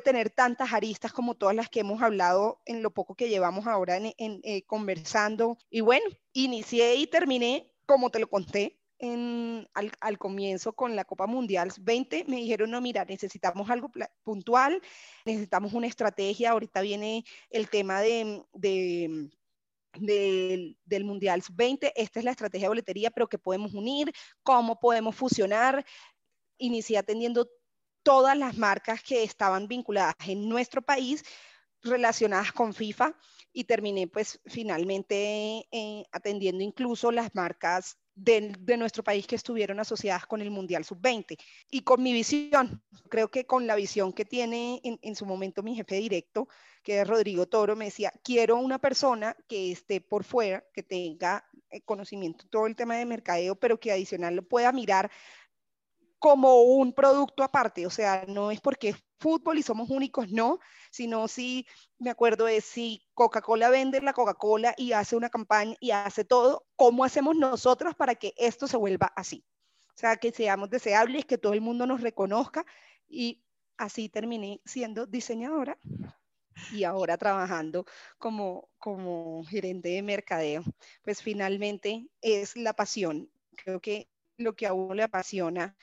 tener 0.02 0.31
tantas 0.31 0.72
aristas 0.72 1.12
como 1.12 1.35
todas 1.35 1.54
las 1.54 1.68
que 1.68 1.81
hemos 1.81 2.00
hablado 2.02 2.62
en 2.64 2.83
lo 2.83 2.90
poco 2.90 3.14
que 3.14 3.28
llevamos 3.28 3.66
ahora 3.66 3.98
en, 3.98 4.14
eh, 4.16 4.62
conversando. 4.66 5.59
Y 5.68 5.83
bueno, 5.83 6.07
inicié 6.33 6.94
y 6.94 7.07
terminé 7.07 7.70
como 7.85 8.11
te 8.11 8.20
lo 8.20 8.28
conté, 8.28 8.78
al, 9.00 10.18
comienzo 10.18 10.72
con 10.72 10.96
la 10.96 11.04
Copa 11.04 11.26
Mundial 11.26 11.72
20, 11.80 12.24
me 12.26 12.37
dijeron, 12.37 12.70
no, 12.70 12.80
mira, 12.80 13.04
necesitamos 13.04 13.70
algo 13.70 13.90
puntual, 14.22 14.82
necesitamos 15.24 15.72
una 15.72 15.87
estrategia, 15.87 16.50
ahorita 16.50 16.80
viene 16.80 17.24
el 17.50 17.68
tema 17.70 18.00
de, 18.00 18.44
del, 19.94 21.04
Mundial 21.04 21.42
20, 21.52 21.92
esta 22.00 22.18
es 22.18 22.24
la 22.24 22.32
estrategia 22.32 22.66
de 22.66 22.70
boletería, 22.70 23.11
pero 23.11 23.28
que 23.28 23.38
podemos 23.38 23.74
unir, 23.74 24.12
cómo 24.42 24.80
podemos 24.80 25.14
fusionar. 25.14 25.84
Inicié 26.58 26.98
atendiendo 26.98 27.48
todas 28.02 28.37
las 28.37 28.56
marcas 28.56 29.02
que 29.02 29.22
estaban 29.22 29.68
vinculadas 29.68 30.16
en 30.26 30.48
nuestro 30.48 30.82
país 30.82 31.24
relacionadas 31.82 32.52
con 32.52 32.74
FIFA 32.74 33.14
y 33.52 33.64
terminé 33.64 34.08
pues 34.08 34.40
finalmente 34.46 35.68
eh, 35.70 36.04
atendiendo 36.11 36.64
incluso 36.64 37.12
las 37.12 37.34
marcas 37.34 37.96
de, 38.18 38.76
nuestro 38.76 39.04
país 39.04 39.26
que 39.26 39.37
estuvieron 39.37 39.78
asociadas 39.81 40.26
con 40.26 40.40
el 40.40 40.50
Mundial 40.50 40.85
Sub-20 40.85 41.38
y 41.70 41.83
con 41.83 42.02
mi 42.02 42.12
visión. 42.12 42.83
Creo 43.09 43.31
que 43.31 43.46
con 43.46 43.66
la 43.66 43.76
visión 43.76 44.12
que 44.12 44.24
tiene 44.24 44.81
en, 44.83 45.16
su 45.16 45.24
momento 45.24 45.62
mi 45.62 45.74
jefe 45.74 45.96
directo, 45.96 46.48
que 46.83 47.00
es 47.00 47.09
Rodrigo 47.09 47.46
Toro, 47.46 47.76
me 47.76 47.87
decía, 47.87 48.12
quiero 48.22 48.57
una 48.57 48.78
persona 48.78 49.37
que 49.48 49.72
esté 49.72 50.00
por 50.00 50.24
fuera, 50.24 50.64
que 50.72 50.83
tenga 50.83 51.48
eh, 51.70 51.81
conocimiento 51.83 52.46
todo 52.48 52.66
el 52.66 52.76
tema 52.76 52.96
de 52.96 53.07
mercadeo, 53.07 53.54
pero 53.54 53.78
que 53.78 53.92
adicional 53.92 54.35
lo 54.35 54.42
pueda 54.42 54.72
mirar 54.72 55.11
como 56.18 56.62
un 56.62 56.92
producto 56.92 57.44
aparte, 57.44 57.87
o 57.87 57.90
sea, 57.90 58.24
no 58.26 58.50
es 58.50 58.61
porque 58.61 58.96
fútbol 59.18 59.59
y 59.59 59.62
somos 59.62 59.90
únicos, 59.90 60.31
no, 60.31 60.59
sino 60.90 61.28
si, 61.28 61.66
me 61.98 62.11
acuerdo 62.11 62.46
de 62.46 62.61
si 62.61 63.02
Coca-Cola 63.14 63.70
vende 63.70 64.00
la 64.00 64.12
Coca-Cola 64.12 64.74
y 64.76 64.92
hace 64.92 65.16
una 65.16 65.31
campaña 65.31 65.76
y 65.81 65.90
hace 65.90 66.24
todo, 66.24 66.66
¿cómo 66.76 67.04
hacemos 67.04 67.37
nosotros 67.37 67.94
para 67.94 68.14
que 68.14 68.35
esto 68.37 68.66
se 68.66 68.76
vuelva 68.76 69.12
así? 69.16 69.44
O 69.88 69.98
sea, 69.98 70.16
que 70.16 70.31
seamos 70.33 70.70
deseables, 70.70 71.24
que 71.24 71.38
todo 71.38 71.54
el 71.54 71.61
mundo 71.61 71.87
nos 71.87 72.00
reconozca 72.00 72.64
y 73.09 73.42
así 73.76 74.09
terminé 74.09 74.61
siendo 74.64 75.07
diseñadora 75.07 75.78
y 76.72 76.85
ahora 76.85 77.16
trabajando 77.16 77.87
como, 78.18 78.68
como 78.78 79.44
gerente 79.44 79.88
de 79.88 80.02
mercadeo. 80.02 80.62
Pues 81.02 81.22
finalmente 81.22 82.07
es 82.20 82.57
la 82.57 82.74
pasión. 82.74 83.31
Creo 83.57 83.81
que 83.81 84.09
lo 84.37 84.54
que 84.54 84.66
a 84.66 84.72
uno 84.72 84.94
le 84.94 85.02
apasiona 85.02 85.76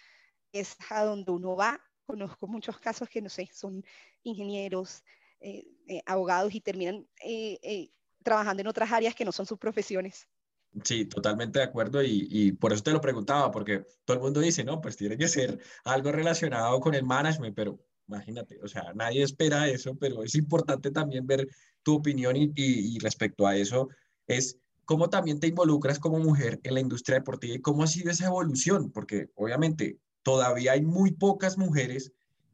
es 0.51 0.77
a 0.89 1.03
donde 1.03 1.31
uno 1.31 1.55
va. 1.55 1.81
Conozco 2.05 2.47
muchos 2.47 2.79
casos 2.79 3.09
que, 3.09 3.21
no 3.21 3.29
sé, 3.29 3.49
son 3.53 3.83
ingenieros, 4.23 5.03
eh, 5.41 5.67
eh, 5.87 6.01
abogados 6.05 6.53
y 6.55 6.61
terminan 6.61 7.07
eh, 7.23 7.89
trabajando 8.23 8.61
en 8.61 8.67
otras 8.67 8.91
áreas 8.91 9.13
que 9.13 9.25
no 9.25 9.31
son 9.31 9.45
sus 9.45 9.59
profesiones. 9.59 10.27
Sí, 10.83 11.05
totalmente 11.05 11.59
de 11.59 11.65
acuerdo 11.65 12.03
y, 12.03 12.27
y, 12.29 12.51
por 12.51 12.73
eso 12.73 12.83
te 12.83 12.91
lo 12.91 12.99
preguntaba, 12.99 13.49
porque 13.51 13.85
todo 14.03 14.17
el 14.17 14.23
mundo 14.23 14.41
dice, 14.41 14.63
no, 14.63 14.81
pues 14.81 14.97
tiene 14.97 15.17
que 15.17 15.27
ser 15.27 15.59
algo 15.85 16.11
relacionado 16.11 16.79
con 16.79 16.95
el 16.95 17.05
management, 17.05 17.55
pero 17.55 17.79
imagínate, 18.07 18.59
o 18.61 18.67
sea, 18.67 18.91
nadie 18.93 19.23
espera 19.23 19.69
eso, 19.69 19.95
pero 19.95 20.23
es 20.23 20.35
importante 20.35 20.91
también 20.91 21.25
ver 21.25 21.47
tu 21.81 21.95
opinión 21.95 22.35
y, 22.35 22.51
y, 22.55 22.95
y 22.95 22.99
respecto 22.99 23.47
a 23.47 23.55
eso, 23.55 23.87
es 24.27 24.59
cómo 24.83 25.09
también 25.09 25.39
te 25.39 25.47
involucras 25.47 25.99
como 25.99 26.19
mujer 26.19 26.59
en 26.63 26.73
la 26.73 26.79
industria 26.79 27.19
deportiva 27.19 27.55
y 27.55 27.61
cómo 27.61 27.83
ha 27.83 27.87
sido 27.87 28.11
esa 28.11 28.25
evolución, 28.25 28.91
porque 28.91 29.29
obviamente 29.35 29.99
todavía 30.25 30.71
hay 30.71 30.81
muy 30.81 31.11
pocas 31.11 31.55
mujeres 31.55 32.11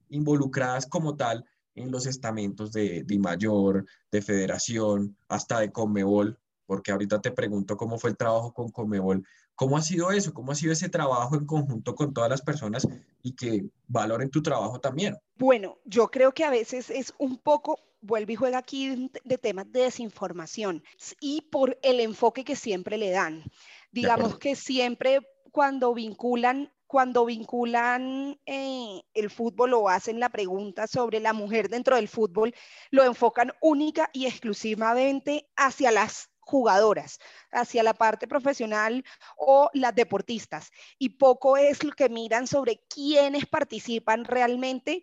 involucradas 0.10 0.86
como 0.86 1.16
tal 1.16 1.46
en 1.74 1.90
los 1.90 2.06
estamentos 2.06 2.74
de, 2.74 3.04
de 3.04 3.18
mayor, 3.18 3.86
de 4.12 4.22
federación, 4.22 5.16
hasta 5.30 5.62
de 5.62 5.72
Conmebol, 5.72 6.38
porque 6.66 6.92
ahorita 6.92 7.22
te 7.22 7.32
pregunto 7.32 7.78
cómo 7.78 7.98
fue 7.98 8.10
el 8.10 8.18
trabajo 8.18 8.54
con 8.54 8.70
Conmebol. 8.72 9.26
¿Cómo 9.56 9.78
ha 9.78 9.82
sido 9.82 10.12
eso? 10.12 10.34
¿Cómo 10.34 10.52
ha 10.52 10.56
sido 10.56 10.74
ese 10.74 10.90
trabajo 10.90 11.36
en 11.36 11.46
conjunto 11.46 11.96
con 11.96 12.14
todas 12.14 12.30
las 12.30 12.42
personas 12.42 12.86
y 13.24 13.36
que 13.38 13.70
valoren 13.88 14.30
tu 14.30 14.44
trabajo 14.44 14.82
también? 14.82 15.16
Bueno, 15.38 15.78
yo 15.86 16.10
creo 16.12 16.34
que 16.34 16.44
a 16.44 16.50
veces 16.50 16.90
es 16.90 17.14
un 17.20 17.38
poco, 17.38 17.80
vuelve 18.02 18.34
y 18.34 18.36
juega 18.36 18.58
aquí 18.58 19.10
de 19.24 19.38
temas 19.38 19.72
de 19.72 19.84
desinformación 19.84 20.84
y 21.22 21.48
por 21.50 21.78
el 21.84 22.02
enfoque 22.02 22.44
que 22.44 22.58
siempre 22.58 22.98
le 22.98 23.12
dan. 23.12 23.46
Digamos 23.94 24.38
que 24.38 24.58
siempre 24.58 25.20
cuando 25.52 25.94
vinculan 25.94 26.70
cuando 26.92 27.24
vinculan 27.24 28.38
eh, 28.46 29.02
el 29.14 29.30
fútbol 29.30 29.76
o 29.76 29.88
hacen 29.88 30.20
la 30.20 30.28
pregunta 30.28 30.88
sobre 30.88 31.22
la 31.22 31.32
mujer 31.32 31.70
dentro 31.70 31.96
del 31.96 32.10
fútbol, 32.10 32.54
lo 32.90 33.06
enfocan 33.06 33.54
única 33.62 34.10
y 34.12 34.26
exclusivamente 34.26 35.50
hacia 35.56 35.90
las 35.92 36.30
jugadoras, 36.42 37.20
hacia 37.54 37.82
la 37.82 37.94
parte 37.94 38.28
profesional 38.28 39.06
o 39.38 39.70
las 39.72 39.96
deportistas. 39.96 40.70
Y 41.00 41.12
poco 41.12 41.56
es 41.56 41.82
lo 41.86 41.94
que 41.94 42.10
miran 42.10 42.46
sobre 42.46 42.84
quiénes 42.90 43.46
participan 43.46 44.26
realmente 44.26 45.02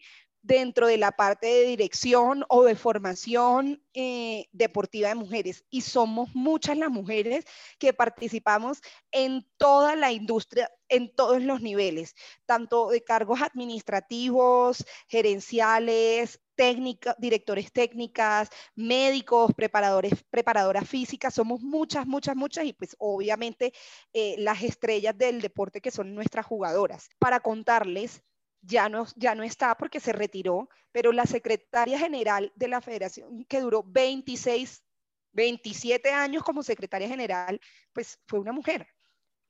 dentro 0.48 0.86
de 0.86 0.96
la 0.96 1.12
parte 1.12 1.46
de 1.46 1.64
dirección 1.64 2.42
o 2.48 2.64
de 2.64 2.74
formación 2.74 3.82
eh, 3.92 4.48
deportiva 4.52 5.10
de 5.10 5.14
mujeres. 5.14 5.64
Y 5.68 5.82
somos 5.82 6.34
muchas 6.34 6.78
las 6.78 6.88
mujeres 6.90 7.44
que 7.78 7.92
participamos 7.92 8.80
en 9.12 9.46
toda 9.58 9.94
la 9.94 10.10
industria, 10.10 10.70
en 10.88 11.14
todos 11.14 11.42
los 11.42 11.60
niveles, 11.60 12.14
tanto 12.46 12.88
de 12.88 13.04
cargos 13.04 13.42
administrativos, 13.42 14.86
gerenciales, 15.06 16.40
técnicos, 16.54 17.14
directores 17.18 17.70
técnicas, 17.70 18.48
médicos, 18.74 19.52
preparadores, 19.54 20.24
preparadoras 20.30 20.88
físicas, 20.88 21.34
somos 21.34 21.60
muchas, 21.60 22.06
muchas, 22.06 22.36
muchas 22.36 22.64
y 22.64 22.72
pues 22.72 22.96
obviamente 22.98 23.74
eh, 24.14 24.34
las 24.38 24.62
estrellas 24.62 25.16
del 25.18 25.42
deporte 25.42 25.82
que 25.82 25.90
son 25.90 26.14
nuestras 26.14 26.46
jugadoras. 26.46 27.10
Para 27.18 27.40
contarles, 27.40 28.22
ya 28.68 28.88
no, 28.88 29.06
ya 29.16 29.34
no 29.34 29.42
está 29.42 29.74
porque 29.76 29.98
se 29.98 30.12
retiró, 30.12 30.68
pero 30.92 31.10
la 31.12 31.24
secretaria 31.24 31.98
general 31.98 32.52
de 32.54 32.68
la 32.68 32.80
federación, 32.80 33.44
que 33.46 33.60
duró 33.60 33.82
26, 33.82 34.82
27 35.32 36.10
años 36.10 36.42
como 36.42 36.62
secretaria 36.62 37.08
general, 37.08 37.60
pues 37.92 38.20
fue 38.26 38.38
una 38.38 38.52
mujer. 38.52 38.86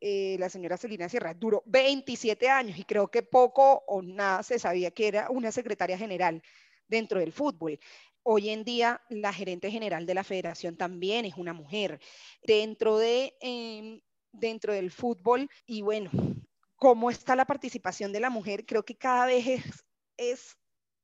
Eh, 0.00 0.36
la 0.38 0.48
señora 0.48 0.76
Celina 0.76 1.08
Sierra 1.08 1.34
duró 1.34 1.64
27 1.66 2.48
años 2.48 2.78
y 2.78 2.84
creo 2.84 3.08
que 3.08 3.24
poco 3.24 3.82
o 3.88 4.00
nada 4.00 4.44
se 4.44 4.60
sabía 4.60 4.92
que 4.92 5.08
era 5.08 5.28
una 5.30 5.50
secretaria 5.50 5.98
general 5.98 6.40
dentro 6.86 7.18
del 7.18 7.32
fútbol. 7.32 7.80
Hoy 8.22 8.50
en 8.50 8.62
día 8.62 9.02
la 9.08 9.32
gerente 9.32 9.70
general 9.70 10.06
de 10.06 10.14
la 10.14 10.22
federación 10.22 10.76
también 10.76 11.24
es 11.24 11.34
una 11.36 11.52
mujer. 11.52 11.98
Dentro, 12.44 12.98
de, 12.98 13.36
em, 13.40 14.00
dentro 14.30 14.72
del 14.72 14.92
fútbol, 14.92 15.50
y 15.66 15.82
bueno, 15.82 16.10
cómo 16.78 17.10
está 17.10 17.36
la 17.36 17.44
participación 17.44 18.12
de 18.12 18.20
la 18.20 18.30
mujer, 18.30 18.64
creo 18.64 18.84
que 18.84 18.96
cada 18.96 19.26
vez 19.26 19.84
es, 20.16 20.56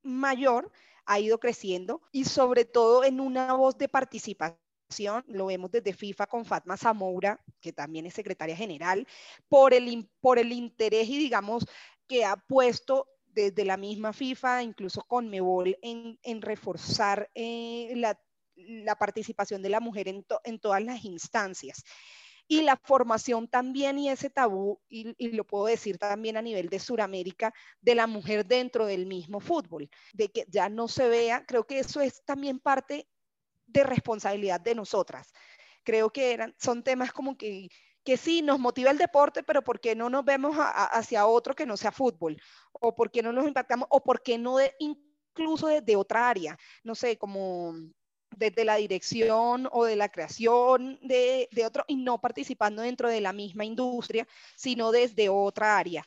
mayor, 0.02 0.70
ha 1.04 1.18
ido 1.18 1.38
creciendo 1.38 2.00
y 2.12 2.24
sobre 2.24 2.64
todo 2.64 3.04
en 3.04 3.20
una 3.20 3.52
voz 3.54 3.76
de 3.76 3.88
participación 3.88 5.24
lo 5.26 5.46
vemos 5.46 5.70
desde 5.70 5.92
FIFA 5.92 6.26
con 6.26 6.44
Fatma 6.44 6.76
Zamoura, 6.76 7.42
que 7.60 7.72
también 7.72 8.06
es 8.06 8.14
secretaria 8.14 8.56
general, 8.56 9.06
por 9.48 9.74
el, 9.74 10.08
por 10.20 10.38
el 10.38 10.52
interés 10.52 11.08
y 11.08 11.18
digamos 11.18 11.66
que 12.06 12.24
ha 12.24 12.36
puesto 12.36 13.08
desde 13.26 13.64
la 13.64 13.76
misma 13.76 14.12
FIFA, 14.12 14.62
incluso 14.62 15.02
con 15.02 15.28
Mebol, 15.28 15.76
en, 15.82 16.18
en 16.22 16.40
reforzar 16.40 17.30
eh, 17.34 17.92
la, 17.96 18.18
la, 18.54 18.94
participación 18.96 19.60
de 19.62 19.70
la 19.70 19.80
mujer 19.80 20.06
en, 20.06 20.24
en 20.44 20.60
todas 20.60 20.82
las 20.84 21.04
instancias 21.04 21.82
y 22.46 22.62
la 22.62 22.76
formación 22.76 23.48
también 23.48 23.98
y 23.98 24.10
ese 24.10 24.30
tabú, 24.30 24.80
y, 24.88 25.28
lo 25.28 25.44
puedo 25.44 25.66
decir 25.66 25.98
también 25.98 26.36
a 26.36 26.42
nivel 26.42 26.68
de 26.68 26.78
Sudamérica, 26.78 27.52
de 27.80 27.94
la 27.94 28.06
mujer 28.06 28.46
dentro 28.46 28.86
del 28.86 29.06
mismo 29.06 29.40
fútbol, 29.40 29.88
de 30.12 30.28
que 30.28 30.44
ya 30.48 30.68
no 30.68 30.88
se 30.88 31.08
vea, 31.08 31.44
creo 31.46 31.66
que 31.66 31.78
eso 31.78 32.00
es 32.00 32.22
también 32.24 32.58
parte 32.58 33.08
de 33.66 33.84
responsabilidad 33.84 34.60
de 34.60 34.74
nosotras. 34.74 35.32
Creo 35.82 36.10
que 36.10 36.32
eran, 36.32 36.54
son 36.58 36.82
temas 36.82 37.12
como 37.12 37.36
que, 37.36 37.68
que 38.04 38.16
sí, 38.16 38.42
nos 38.42 38.58
motiva 38.58 38.90
el 38.90 38.98
deporte, 38.98 39.42
pero 39.42 39.62
¿por 39.62 39.80
qué 39.80 39.94
no 39.94 40.10
nos 40.10 40.24
vemos 40.24 40.56
hacia 40.58 41.26
otro 41.26 41.54
que 41.54 41.66
no 41.66 41.76
sea 41.76 41.92
fútbol? 41.92 42.40
¿O 42.72 42.94
por 42.94 43.10
qué 43.10 43.22
no 43.22 43.32
nos 43.32 43.46
impactamos? 43.46 43.88
¿O 43.90 44.02
por 44.02 44.22
qué 44.22 44.36
no 44.38 44.58
de, 44.58 44.74
incluso 44.78 45.68
desde 45.68 45.96
otra 45.96 46.28
área? 46.28 46.58
No 46.82 46.94
sé, 46.94 47.16
como 47.16 47.74
desde 48.36 48.64
la 48.64 48.76
dirección 48.76 49.68
o 49.72 49.84
de 49.84 49.96
la 49.96 50.08
creación 50.08 50.98
de, 51.02 51.48
otro 51.66 51.84
y 51.86 51.96
no 51.96 52.20
participando 52.20 52.82
dentro 52.82 53.08
de 53.08 53.20
la 53.20 53.32
misma 53.32 53.64
industria, 53.64 54.26
sino 54.56 54.92
desde 54.92 55.28
otra 55.28 55.78
área. 55.78 56.04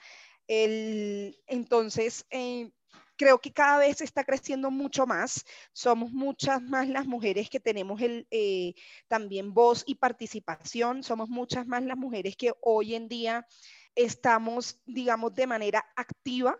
entonces, 0.48 2.26
eh, 2.30 2.72
creo 3.18 3.40
que 3.40 3.52
cada 3.52 3.80
vez 3.80 4.02
está 4.02 4.24
creciendo 4.24 4.72
mucho 4.72 5.06
más. 5.06 5.44
Somos 5.74 6.12
muchas 6.12 6.62
más 6.62 6.88
las 6.88 7.06
mujeres 7.06 7.50
que 7.50 7.60
tenemos 7.60 8.02
el, 8.02 8.28
eh, 8.32 8.76
también 9.08 9.54
voz 9.54 9.84
y 9.86 9.96
participación. 9.96 11.04
Somos 11.04 11.28
muchas 11.28 11.68
más 11.68 11.84
las 11.84 11.98
mujeres 11.98 12.38
que 12.38 12.54
hoy 12.62 12.96
en 12.96 13.10
día 13.10 13.46
estamos, 13.96 14.80
digamos, 14.86 15.34
de 15.34 15.48
manera 15.48 15.86
activa 15.96 16.58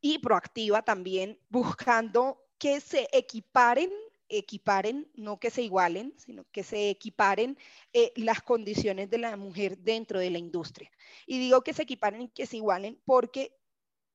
y 0.00 0.18
proactiva 0.18 0.82
también 0.82 1.38
buscando 1.48 2.44
que 2.58 2.80
se 2.80 3.08
equiparen 3.12 3.90
equiparen, 4.38 5.10
no 5.14 5.38
que 5.38 5.50
se 5.50 5.62
igualen, 5.62 6.14
sino 6.18 6.44
que 6.50 6.62
se 6.62 6.90
equiparen 6.90 7.58
eh, 7.92 8.12
las 8.16 8.42
condiciones 8.42 9.10
de 9.10 9.18
la 9.18 9.36
mujer 9.36 9.78
dentro 9.78 10.18
de 10.18 10.30
la 10.30 10.38
industria. 10.38 10.90
Y 11.26 11.38
digo 11.38 11.62
que 11.62 11.74
se 11.74 11.82
equiparen 11.82 12.22
y 12.22 12.28
que 12.28 12.46
se 12.46 12.56
igualen 12.56 13.00
porque, 13.04 13.54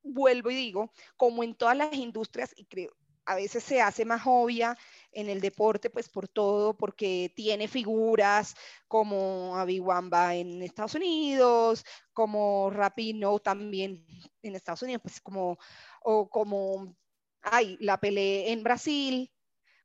vuelvo 0.04 0.52
y 0.52 0.56
digo, 0.56 0.92
como 1.16 1.44
en 1.44 1.56
todas 1.56 1.78
las 1.78 1.94
industrias, 1.96 2.54
y 2.58 2.66
creo, 2.66 2.96
a 3.28 3.36
veces 3.36 3.64
se 3.64 3.82
hace 3.82 4.06
más 4.06 4.22
obvia 4.26 4.78
en 5.12 5.30
el 5.30 5.42
deporte, 5.42 5.90
pues 5.90 6.10
por 6.10 6.28
todo, 6.30 6.76
porque 6.78 7.32
tiene 7.36 7.68
figuras 7.68 8.56
como 8.88 9.58
Abiwamba 9.58 10.34
en 10.36 10.62
Estados 10.64 10.96
Unidos, 10.96 11.86
como 12.14 12.70
Rapino 12.72 13.38
también 13.40 14.06
en 14.42 14.56
Estados 14.56 14.82
Unidos, 14.82 15.02
pues 15.04 15.20
como, 15.20 15.58
o 16.02 16.30
como, 16.30 16.96
ay, 17.42 17.78
la 17.82 18.00
Pelé 18.00 18.52
en 18.54 18.64
Brasil, 18.64 19.30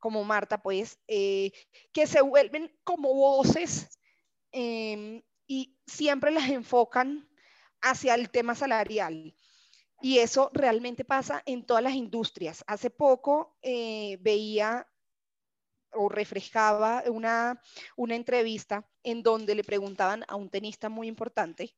como 0.03 0.25
Marta, 0.25 0.61
pues, 0.61 0.99
eh, 1.07 1.53
que 1.93 2.09
se 2.09 2.23
vuelven 2.23 2.77
como 2.83 3.15
voces 3.15 4.01
em, 4.51 5.23
y 5.47 5.79
siempre 5.87 6.33
las 6.33 6.51
enfocan 6.51 7.31
hacia 7.81 8.17
el 8.17 8.29
tema 8.29 8.57
salarial. 8.57 9.37
Y 10.01 10.19
eso 10.19 10.51
realmente 10.55 11.05
pasa 11.05 11.45
en 11.47 11.65
todas 11.65 11.85
las 11.85 11.95
industrias. 11.95 12.65
Hace 12.67 12.91
poco 12.91 13.57
eh, 13.63 14.19
veía 14.21 14.89
o 15.93 16.09
refrescaba 16.09 17.05
una, 17.07 17.63
una 17.97 18.17
entrevista 18.17 18.85
en 19.05 19.23
donde 19.23 19.55
le 19.55 19.63
preguntaban 19.63 20.25
a 20.27 20.35
un 20.35 20.51
tenista 20.51 20.89
muy 20.89 21.07
importante, 21.07 21.77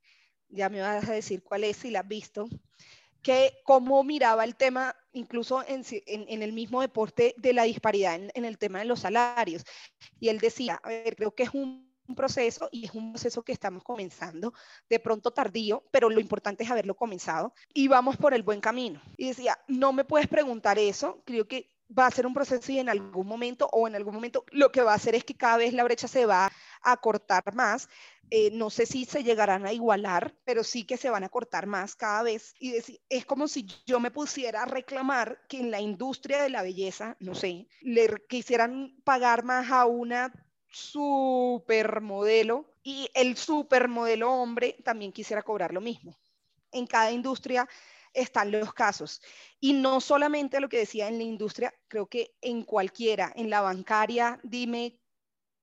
ya 0.49 0.71
me 0.71 0.81
vas 0.81 1.07
a 1.11 1.13
decir 1.13 1.43
cuál 1.43 1.65
es 1.65 1.77
si 1.77 1.91
la 1.91 2.01
has 2.01 2.09
visto, 2.09 2.49
que 3.25 3.55
cómo 3.65 4.05
miraba 4.05 4.45
el 4.45 4.55
tema, 4.55 4.95
incluso 5.13 5.65
en, 5.67 5.83
el 6.43 6.53
mismo 6.53 6.81
deporte, 6.83 7.35
de 7.39 7.53
la 7.53 7.65
disparidad 7.65 8.15
en, 8.15 8.31
en, 8.35 8.45
el 8.45 8.59
tema 8.59 8.79
de 8.79 8.85
los 8.85 9.01
salarios. 9.01 9.65
Y 10.21 10.29
él 10.29 10.39
decía, 10.39 10.81
a 10.85 10.89
ver, 10.91 11.17
creo 11.17 11.35
que 11.35 11.43
es 11.45 11.51
un 11.53 11.95
un 12.07 12.15
proceso 12.15 12.69
y 12.71 12.85
es 12.85 12.95
un 12.95 13.13
proceso 13.13 13.43
que 13.43 13.53
estamos 13.53 13.83
comenzando, 13.83 14.53
de 14.89 15.01
pronto 15.01 15.31
tardío, 15.31 15.85
pero 15.91 16.11
lo 16.11 16.21
importante 16.21 16.65
es 16.65 16.71
haberlo 16.71 16.95
comenzado 16.95 17.55
y 17.73 17.89
vamos 17.89 18.17
por 18.17 18.35
el 18.35 18.43
buen 18.43 18.61
camino. 18.61 19.01
Y 19.17 19.29
decía, 19.29 19.59
no 19.69 19.93
me 19.93 20.05
puedes 20.05 20.29
preguntar 20.29 20.79
eso, 20.79 21.23
creo 21.25 21.47
que 21.49 21.71
va 21.97 22.07
a 22.07 22.11
ser 22.11 22.27
un 22.27 22.35
proceso 22.35 22.73
y 22.73 22.79
en 22.79 22.89
algún 22.89 23.27
momento 23.27 23.69
o 23.73 23.87
en 23.87 23.95
algún 23.95 24.15
momento 24.15 24.45
lo 24.51 24.73
que 24.73 24.83
va 24.83 24.93
a 24.93 24.97
hacer 24.97 25.15
es 25.15 25.25
que 25.25 25.37
cada 25.37 25.59
vez 25.59 25.75
la 25.75 25.85
brecha 25.85 26.09
se 26.09 26.27
va 26.27 26.51
a 26.85 26.99
cortar 26.99 27.55
más. 27.55 27.89
Eh, 28.31 28.51
no 28.53 28.71
sé 28.71 28.87
si 28.87 29.05
se 29.05 29.23
llegarán 29.23 29.67
a 29.67 29.73
igualar, 29.73 30.35
pero 30.45 30.65
sí 30.65 30.85
que 30.85 30.97
se 30.97 31.11
van 31.11 31.25
a 31.25 31.29
cortar 31.29 31.67
más 31.67 31.95
cada 31.95 32.23
vez. 32.23 32.55
Y 32.59 32.75
es 33.09 33.27
como 33.27 33.49
si 33.49 33.67
yo 33.87 34.01
me 34.01 34.11
pusiera 34.11 34.63
a 34.63 34.67
reclamar 34.67 35.41
que 35.49 35.61
en 35.61 35.71
la 35.71 35.81
industria 35.81 36.43
de 36.43 36.51
la 36.51 36.63
belleza, 36.63 37.17
no 37.21 37.35
sé, 37.35 37.69
le 37.81 38.09
quisieran 38.29 38.97
pagar 39.05 39.45
más 39.45 39.71
a 39.71 39.87
una 39.87 40.33
supermodelo 40.69 42.75
y 42.83 43.09
el 43.15 43.37
supermodelo 43.37 44.33
hombre 44.33 44.77
también 44.85 45.13
quisiera 45.13 45.43
cobrar 45.43 45.73
lo 45.73 45.81
mismo. 45.81 46.19
En 46.73 46.87
cada 46.87 47.13
industria 47.13 47.69
están 48.13 48.51
los 48.51 48.73
casos. 48.73 49.21
Y 49.61 49.75
no 49.75 50.01
solamente 50.01 50.61
lo 50.61 50.69
que 50.69 50.79
decía 50.79 51.09
en 51.09 51.19
la 51.19 51.25
industria, 51.25 51.73
creo 51.89 52.07
que 52.07 52.35
en 52.41 52.65
cualquiera, 52.65 53.33
en 53.37 53.51
la 53.51 53.61
bancaria, 53.61 54.41
dime 54.43 54.99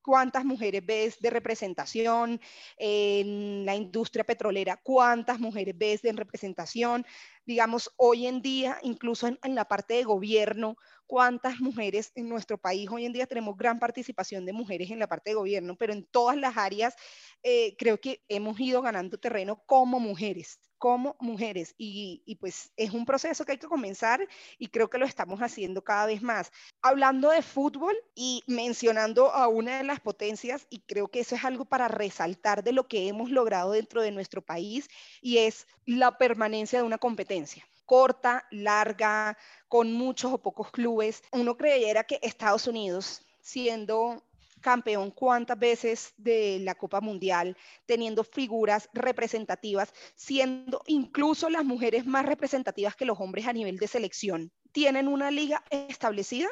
cuántas 0.01 0.45
mujeres 0.45 0.85
ves 0.85 1.19
de 1.19 1.29
representación, 1.29 2.39
en 2.77 3.65
la 3.65 3.75
industria 3.75 4.23
petrolera, 4.23 4.79
cuántas 4.83 5.39
mujeres 5.39 5.77
ves 5.77 6.01
de 6.01 6.11
representación, 6.13 7.05
digamos, 7.45 7.91
hoy 7.97 8.27
en 8.27 8.41
día, 8.41 8.77
incluso 8.83 9.27
en, 9.27 9.55
la 9.55 9.65
parte 9.65 9.95
de 9.95 10.03
gobierno, 10.03 10.77
cuántas 11.11 11.59
mujeres 11.59 12.13
en 12.15 12.29
nuestro 12.29 12.57
país, 12.57 12.87
hoy 12.89 13.03
en 13.03 13.11
día 13.11 13.27
tenemos 13.27 13.57
gran 13.57 13.79
participación 13.79 14.45
de 14.45 14.53
mujeres 14.53 14.89
en 14.91 14.99
la 14.99 15.07
parte 15.07 15.31
de 15.31 15.35
gobierno, 15.35 15.75
pero 15.75 15.91
en 15.91 16.05
todas 16.05 16.37
las 16.37 16.55
áreas 16.55 16.95
eh, 17.43 17.75
creo 17.77 17.99
que 17.99 18.23
hemos 18.29 18.57
ido 18.61 18.81
ganando 18.81 19.17
terreno 19.17 19.61
como 19.65 19.99
mujeres 19.99 20.61
como 20.77 21.15
mujeres 21.19 21.75
y, 21.77 22.23
y, 22.25 22.37
pues 22.37 22.71
es 22.75 22.89
un 22.89 23.05
proceso 23.05 23.45
que 23.45 23.51
hay 23.51 23.57
que 23.59 23.67
comenzar 23.67 24.27
y 24.57 24.65
creo 24.65 24.89
que 24.89 24.97
lo 24.97 25.05
estamos 25.05 25.39
haciendo 25.41 25.83
cada 25.83 26.07
vez 26.07 26.23
más. 26.23 26.51
Hablando 26.81 27.29
de 27.29 27.43
fútbol 27.43 27.95
y 28.15 28.41
mencionando 28.47 29.29
a 29.31 29.47
una 29.47 29.77
de 29.77 29.83
las 29.83 29.99
potencias 29.99 30.65
y 30.71 30.79
creo 30.79 31.07
que 31.07 31.19
eso 31.19 31.35
es 31.35 31.45
algo 31.45 31.65
para 31.65 31.87
resaltar 31.87 32.63
de 32.63 32.71
lo 32.71 32.87
que 32.87 33.07
hemos 33.07 33.29
logrado 33.29 33.73
dentro 33.73 34.01
de 34.01 34.09
nuestro 34.09 34.41
país 34.41 34.87
y 35.21 35.37
es 35.37 35.67
la 35.85 36.17
permanencia 36.17 36.79
de 36.79 36.85
una 36.85 36.97
competencia 36.97 37.63
corta, 37.91 38.47
larga, 38.51 39.37
con 39.67 39.91
muchos 39.91 40.31
o 40.31 40.37
pocos 40.37 40.71
clubes. 40.71 41.21
Uno 41.33 41.57
creyera 41.57 42.05
que 42.05 42.19
Estados 42.21 42.65
Unidos, 42.65 43.21
siendo 43.41 44.23
campeón 44.61 45.11
cuántas 45.11 45.59
veces 45.59 46.13
de 46.15 46.59
la 46.61 46.75
Copa 46.75 47.01
Mundial, 47.01 47.57
teniendo 47.85 48.23
figuras 48.23 48.87
representativas, 48.93 49.91
siendo 50.15 50.81
incluso 50.87 51.49
las 51.49 51.65
mujeres 51.65 52.05
más 52.05 52.25
representativas 52.25 52.95
que 52.95 53.03
los 53.03 53.19
hombres 53.19 53.45
a 53.45 53.51
nivel 53.51 53.75
de 53.75 53.89
selección. 53.89 54.53
¿Tienen 54.71 55.09
una 55.09 55.29
liga 55.29 55.61
establecida? 55.69 56.47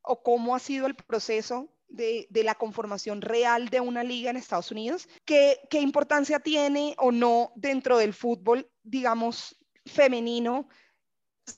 ¿O 0.00 0.22
cómo 0.22 0.56
ha 0.56 0.58
sido 0.58 0.86
el 0.86 0.94
proceso 0.94 1.68
de, 1.86 2.26
la 2.32 2.54
conformación 2.54 3.20
real 3.20 3.68
de 3.68 3.80
una 3.80 4.04
liga 4.04 4.30
en 4.30 4.38
Estados 4.38 4.70
Unidos? 4.70 5.06
¿Qué, 5.26 5.58
¿Qué 5.68 5.80
importancia 5.80 6.40
tiene 6.40 6.94
o 6.96 7.12
no 7.12 7.52
dentro 7.56 7.98
del 7.98 8.14
fútbol, 8.14 8.70
digamos, 8.82 9.58
femenino, 9.84 10.68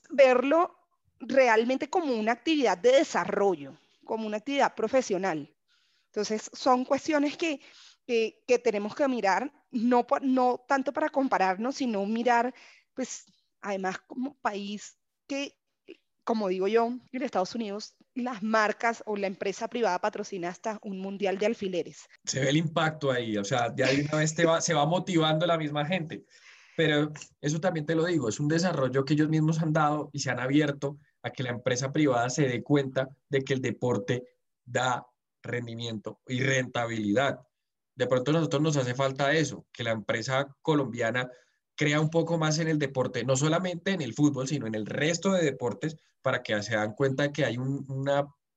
verlo 0.09 0.77
realmente 1.19 1.89
como 1.89 2.13
una 2.13 2.31
actividad 2.31 2.77
de 2.77 2.93
desarrollo, 2.93 3.77
como 4.03 4.27
una 4.27 4.37
actividad 4.37 4.73
profesional? 4.75 5.53
Entonces, 6.07 6.49
son 6.53 6.85
cuestiones 6.85 7.35
que, 7.37 7.59
que, 8.07 8.59
tenemos 8.63 8.95
que 8.95 9.07
mirar, 9.07 9.51
no, 9.71 10.05
no 10.21 10.63
tanto 10.67 10.93
para 10.93 11.09
compararnos, 11.09 11.75
sino 11.75 12.05
mirar, 12.05 12.53
pues, 12.93 13.25
además 13.61 13.99
como 14.07 14.37
país 14.37 14.97
que, 15.27 15.57
como 16.23 16.47
digo 16.47 16.67
yo, 16.67 16.93
en 17.11 17.21
Estados 17.21 17.53
Unidos 17.55 17.95
las 18.15 18.41
marcas 18.41 19.03
o 19.05 19.17
la 19.17 19.27
empresa 19.27 19.67
privada 19.67 19.99
patrocina 19.99 20.49
hasta 20.49 20.79
un 20.83 20.99
mundial 20.99 21.37
de 21.37 21.47
alfileres. 21.47 22.07
Se 22.23 22.39
ve 22.39 22.49
el 22.49 22.57
impacto 22.57 23.11
ahí, 23.11 23.37
o 23.37 23.43
sea, 23.43 23.73
ya 23.75 23.87
de 23.87 24.03
una 24.03 24.19
vez 24.19 24.33
va, 24.47 24.61
se 24.61 24.73
va 24.73 24.85
motivando 24.85 25.45
la 25.45 25.57
misma 25.57 25.85
gente. 25.85 26.25
Pero 26.75 27.11
eso 27.41 27.59
también 27.59 27.85
te 27.85 27.95
lo 27.95 28.05
digo, 28.05 28.27
es 28.27 28.39
un 28.39 28.47
desarrollo 28.47 29.05
que 29.05 29.13
ellos 29.13 29.29
mismos 29.29 29.61
han 29.61 29.73
dado 29.73 30.09
y 30.11 30.19
se 30.19 30.29
han 30.31 30.39
abierto 30.39 30.97
a 31.21 31.31
que 31.31 31.43
la 31.43 31.49
empresa 31.49 31.91
privada 31.91 32.29
se 32.29 32.47
dé 32.47 32.61
cuenta 32.61 33.09
de 33.29 33.41
que 33.41 33.53
el 33.53 33.61
deporte 33.61 34.23
da 34.65 35.05
rendimiento 35.41 36.19
y 36.27 36.41
rentabilidad. 36.41 37.39
De 37.95 38.07
pronto 38.07 38.31
a 38.31 38.33
nosotros 38.35 38.61
nos 38.61 38.77
hace 38.77 38.93
falta 38.93 39.33
eso, 39.33 39.65
que 39.71 39.83
la 39.83 39.91
empresa 39.91 40.53
colombiana 40.61 41.29
crea 41.75 42.01
un 42.01 42.09
poco 42.09 42.37
más 42.37 42.59
en 42.59 42.67
el 42.67 42.79
deporte, 42.79 43.23
no 43.23 43.35
solamente 43.35 43.91
en 43.91 44.01
el 44.01 44.13
fútbol, 44.13 44.47
sino 44.47 44.67
en 44.67 44.75
el 44.75 44.85
resto 44.85 45.31
de 45.31 45.43
deportes, 45.43 45.97
para 46.21 46.41
que 46.41 46.61
se 46.63 46.75
dan 46.75 46.93
cuenta 46.93 47.31
que 47.31 47.45
hay 47.45 47.57
un, 47.57 47.85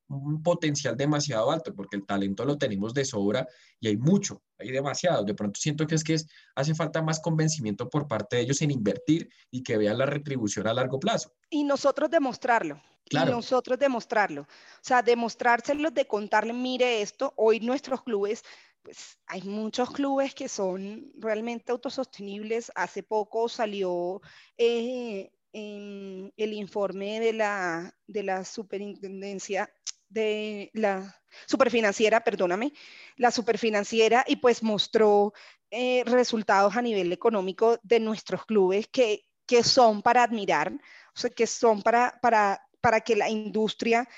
un 0.08 0.42
potencial 0.42 0.96
demasiado 0.96 1.50
alto, 1.50 1.74
porque 1.74 1.96
el 1.96 2.06
talento 2.06 2.44
lo 2.44 2.56
tenemos 2.56 2.94
de 2.94 3.04
sobra 3.04 3.46
y 3.78 3.88
hay 3.88 3.96
mucho, 3.96 4.42
hay 4.58 4.70
demasiado. 4.70 5.24
De 5.24 5.34
pronto 5.34 5.60
siento 5.60 5.86
que 5.86 5.94
es 5.94 6.04
que 6.04 6.14
es, 6.14 6.26
hace 6.54 6.74
falta 6.74 7.02
más 7.02 7.20
convencimiento 7.20 7.88
por 7.88 8.08
parte 8.08 8.36
de 8.36 8.42
ellos 8.42 8.62
en 8.62 8.70
invertir 8.70 9.28
y 9.50 9.62
que 9.62 9.76
vean 9.76 9.98
la 9.98 10.06
retribución 10.06 10.66
a 10.66 10.74
largo 10.74 10.98
plazo. 10.98 11.34
Y 11.50 11.64
nosotros 11.64 12.10
demostrarlo. 12.10 12.80
Y 13.10 13.16
nosotros 13.16 13.78
demostrarlo. 13.78 14.42
O 14.42 14.82
sea, 14.82 15.00
demostrárselos 15.02 15.94
de 15.94 16.06
contarle, 16.06 16.52
mire 16.52 17.00
esto, 17.00 17.32
hoy 17.36 17.58
nuestros 17.60 18.02
clubes, 18.02 18.44
pues 18.82 19.18
hay 19.26 19.42
muchos 19.42 19.90
clubes 19.90 20.34
que 20.34 20.48
son 20.48 21.10
realmente 21.18 21.72
autosostenibles. 21.72 22.70
Hace 22.74 23.02
poco 23.02 23.48
salió 23.48 24.20
eh, 24.58 25.30
el 25.52 26.52
informe 26.52 27.20
de 27.20 27.32
la, 27.32 27.94
de 28.06 28.22
la 28.22 28.44
superintendencia 28.44 29.72
de 30.08 30.70
la 30.74 31.14
superfinanciera, 31.46 32.24
perdóname, 32.24 32.72
la 33.16 33.30
superfinanciera 33.30 34.24
y 34.26 34.36
pues 34.36 34.62
mostró 34.62 35.32
eh, 35.70 36.02
resultados 36.06 36.76
a 36.76 36.82
nivel 36.82 37.12
económico 37.12 37.78
de 37.82 38.00
nuestros 38.00 38.44
clubes 38.46 38.88
que, 38.88 39.24
que 39.46 39.62
son 39.62 40.02
para 40.02 40.22
admirar, 40.22 40.72
o 40.72 41.20
sea, 41.20 41.30
que 41.30 41.46
son 41.46 41.82
para, 41.82 42.18
para 42.22 42.62
para 42.80 43.00
que 43.00 43.16
la 43.16 43.28
industria 43.28 44.08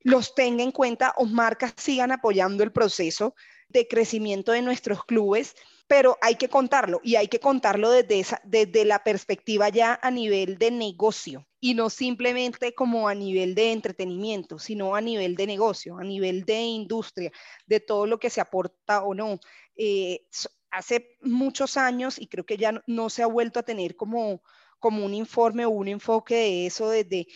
los 0.00 0.34
tenga 0.34 0.62
en 0.62 0.72
cuenta 0.72 1.14
o 1.16 1.24
marcas 1.24 1.74
sigan 1.76 2.12
apoyando 2.12 2.62
el 2.62 2.72
proceso 2.72 3.34
de 3.68 3.88
crecimiento 3.88 4.52
de 4.52 4.62
nuestros 4.62 5.04
clubes, 5.04 5.56
pero 5.86 6.18
hay 6.20 6.34
que 6.34 6.48
contarlo 6.48 7.00
y 7.02 7.16
hay 7.16 7.28
que 7.28 7.40
contarlo 7.40 7.90
desde, 7.90 8.20
esa, 8.20 8.40
desde 8.44 8.84
la 8.84 9.04
perspectiva 9.04 9.68
ya 9.68 9.98
a 10.02 10.10
nivel 10.10 10.58
de 10.58 10.70
negocio 10.70 11.46
y 11.60 11.74
no 11.74 11.90
simplemente 11.90 12.74
como 12.74 13.08
a 13.08 13.14
nivel 13.14 13.54
de 13.54 13.72
entretenimiento, 13.72 14.58
sino 14.58 14.94
a 14.94 15.00
nivel 15.00 15.36
de 15.36 15.46
negocio, 15.46 15.98
a 15.98 16.04
nivel 16.04 16.44
de 16.44 16.60
industria, 16.60 17.32
de 17.66 17.80
todo 17.80 18.06
lo 18.06 18.18
que 18.18 18.30
se 18.30 18.40
aporta 18.40 19.02
o 19.04 19.14
no. 19.14 19.38
Eh, 19.76 20.26
hace 20.70 21.16
muchos 21.22 21.76
años, 21.76 22.18
y 22.18 22.26
creo 22.26 22.44
que 22.44 22.56
ya 22.56 22.82
no, 22.86 23.10
se 23.10 23.22
ha 23.22 23.26
vuelto 23.26 23.60
a 23.60 23.64
tener 23.64 23.96
como, 23.96 24.42
como 24.78 25.04
un 25.04 25.14
informe 25.14 25.66
o 25.66 25.70
un 25.70 25.88
enfoque 25.88 26.34
de 26.34 26.66
eso 26.66 26.90
desde 26.90 27.26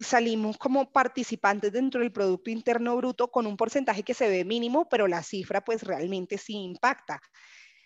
salimos 0.00 0.56
como 0.56 0.90
participantes 0.90 1.72
dentro 1.72 2.00
del 2.00 2.12
Producto 2.12 2.50
Interno 2.50 2.96
Bruto 2.96 3.30
con 3.30 3.46
un 3.46 3.56
porcentaje 3.56 4.02
que 4.02 4.14
se 4.14 4.28
ve 4.28 4.44
mínimo, 4.44 4.88
pero 4.88 5.06
la 5.06 5.22
cifra 5.22 5.62
pues 5.62 5.82
realmente 5.82 6.38
sí 6.38 6.54
impacta, 6.54 7.20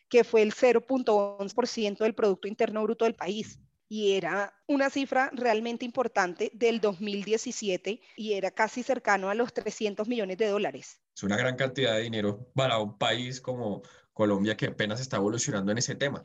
que 0.09 0.23
fue 0.23 0.43
el 0.43 0.55
0.11% 0.55 1.99
del 1.99 2.15
Producto 2.15 2.47
Interno 2.47 2.83
Bruto 2.83 3.05
del 3.05 3.15
país. 3.15 3.59
Y 3.91 4.13
era 4.13 4.55
una 4.67 4.91
cifra 4.91 5.31
realmente 5.33 5.85
importante 5.85 6.51
del 6.53 6.81
2017 6.81 8.01
y 8.17 8.35
era 8.35 8.51
casi 8.51 8.83
cercano 8.83 9.31
a 9.31 9.35
los 9.35 9.53
300 9.53 10.07
millones 10.07 10.37
de 10.37 10.49
dólares. 10.49 11.01
Es 11.17 11.23
una 11.23 11.39
gran 11.39 11.57
cantidad 11.57 11.95
de 11.97 12.03
dinero 12.03 12.51
para 12.55 12.79
un 12.79 12.99
país 12.99 13.41
como 13.41 13.83
Colombia 14.13 14.57
que 14.57 14.67
apenas 14.67 15.01
está 15.01 15.17
evolucionando 15.17 15.73
en 15.73 15.79
ese 15.79 15.95
tema. 15.95 16.23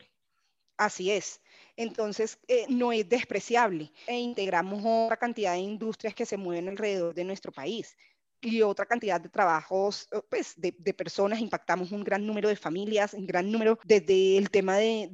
Así 0.76 1.10
es. 1.10 1.40
Entonces, 1.76 2.38
eh, 2.48 2.66
no 2.68 2.92
es 2.92 3.08
despreciable. 3.08 3.92
E 4.06 4.18
integramos 4.18 4.82
otra 4.84 5.16
cantidad 5.16 5.54
de 5.54 5.60
industrias 5.60 6.14
que 6.14 6.26
se 6.26 6.36
mueven 6.36 6.68
alrededor 6.68 7.14
de 7.14 7.24
nuestro 7.24 7.52
país. 7.52 7.96
y 8.40 8.60
otra 8.60 8.84
cantidad 8.84 9.18
de 9.18 9.30
trabajos, 9.30 10.06
pues, 10.28 10.52
de, 10.58 10.72
personas, 10.92 11.40
impactamos 11.40 11.92
un 11.92 12.04
gran 12.04 12.26
número 12.26 12.50
de 12.50 12.56
familias, 12.56 13.14
un 13.14 13.26
gran 13.26 13.50
número, 13.50 13.78
desde 13.84 14.36
el 14.36 14.50
tema 14.50 14.76
de, 14.76 15.08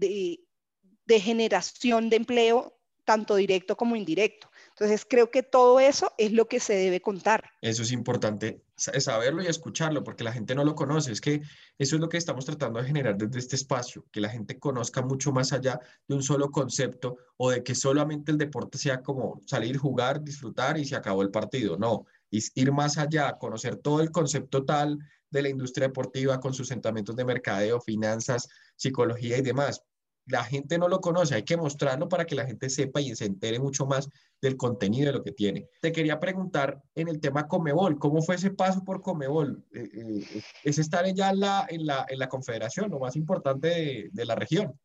de 1.07 1.21
generación 1.21 2.11
de 2.11 2.17
empleo, 2.17 2.77
tanto 3.05 3.37
directo 3.37 3.77
como 3.77 3.95
indirecto. 3.95 4.51
Entonces, 4.71 5.07
creo 5.09 5.31
que 5.31 5.43
todo 5.43 5.81
eso 5.81 6.13
es 6.19 6.33
lo 6.33 6.47
que 6.49 6.61
se 6.61 6.75
debe 6.75 7.01
contar. 7.01 7.51
Eso 7.61 7.83
es 7.83 7.93
importante 7.93 8.63
saberlo 8.81 9.43
y 9.43 9.47
escucharlo, 9.47 10.03
porque 10.03 10.25
la 10.25 10.33
gente 10.33 10.55
no 10.55 10.65
lo 10.65 10.75
conoce. 10.75 11.13
Es 11.13 11.21
que 11.21 11.43
eso 11.79 11.97
es 11.97 12.01
lo 12.01 12.09
que 12.09 12.17
estamos 12.17 12.45
tratando 12.45 12.81
de 12.81 12.87
generar 12.87 13.17
desde 13.17 13.39
este 13.39 13.57
espacio, 13.57 14.07
que 14.11 14.21
la 14.21 14.29
gente 14.29 14.59
conozca 14.59 15.03
mucho 15.03 15.33
más 15.33 15.53
allá 15.53 15.79
de 16.09 16.15
un 16.15 16.23
solo 16.23 16.51
concepto 16.51 17.17
o 17.37 17.51
de 17.51 17.63
que 17.63 17.75
solamente 17.75 18.33
el 18.33 18.39
deporte 18.39 18.79
sea 18.79 19.03
como 19.03 19.41
salir, 19.47 19.77
jugar, 19.77 20.23
disfrutar 20.23 20.79
y 20.79 20.85
se 20.85 20.97
acabó 20.97 21.23
el 21.23 21.31
partido. 21.31 21.77
No, 21.77 22.07
es 22.31 22.53
ir 22.55 22.73
más 22.73 22.97
allá, 22.99 23.37
conocer 23.39 23.77
todo 23.77 24.01
el 24.01 24.11
concepto 24.11 24.65
tal 24.65 24.99
de 25.31 25.43
la 25.43 25.49
industria 25.49 25.89
deportiva 25.89 26.41
con 26.41 26.55
sus 26.55 26.69
sentamientos 26.69 27.15
de 27.15 27.25
mercadeo, 27.25 27.81
finanzas, 27.81 28.49
psicología 28.77 29.39
y 29.39 29.43
demás 29.43 29.85
la 30.31 30.45
gente 30.45 30.79
no 30.79 30.89
lo 30.89 31.01
conoce, 31.01 31.35
hay 31.35 31.43
que 31.43 31.57
mostrarlo 31.57 32.09
para 32.09 32.25
que 32.25 32.35
la 32.35 32.47
gente 32.47 32.71
sepa 32.71 33.01
y 33.01 33.15
se 33.17 33.27
entere 33.27 33.59
mucho 33.59 33.87
más 33.87 34.09
del 34.41 34.57
contenido 34.57 35.07
de 35.07 35.19
lo 35.19 35.23
que 35.23 35.33
tiene. 35.33 35.69
Te 35.81 35.93
quería 35.93 36.21
preguntar 36.21 36.83
en 36.95 37.09
el 37.09 37.21
tema 37.21 37.49
Comebol, 37.49 37.99
¿cómo 37.99 38.23
fue 38.23 38.37
ese 38.37 38.51
paso 38.51 38.85
por 38.85 39.03
Comebol? 39.03 39.65
Eh, 39.75 39.89
eh, 39.93 40.43
¿Es 40.65 40.79
estar 40.79 41.05
ya 41.13 41.31
en 41.31 41.41
la, 41.41 41.67
en, 41.69 41.85
la, 41.85 42.07
en 42.09 42.19
la 42.19 42.29
confederación, 42.29 42.91
lo 42.91 43.01
más 43.01 43.17
importante 43.17 44.09
de, 44.13 44.25
la 44.25 44.35
región? 44.35 44.79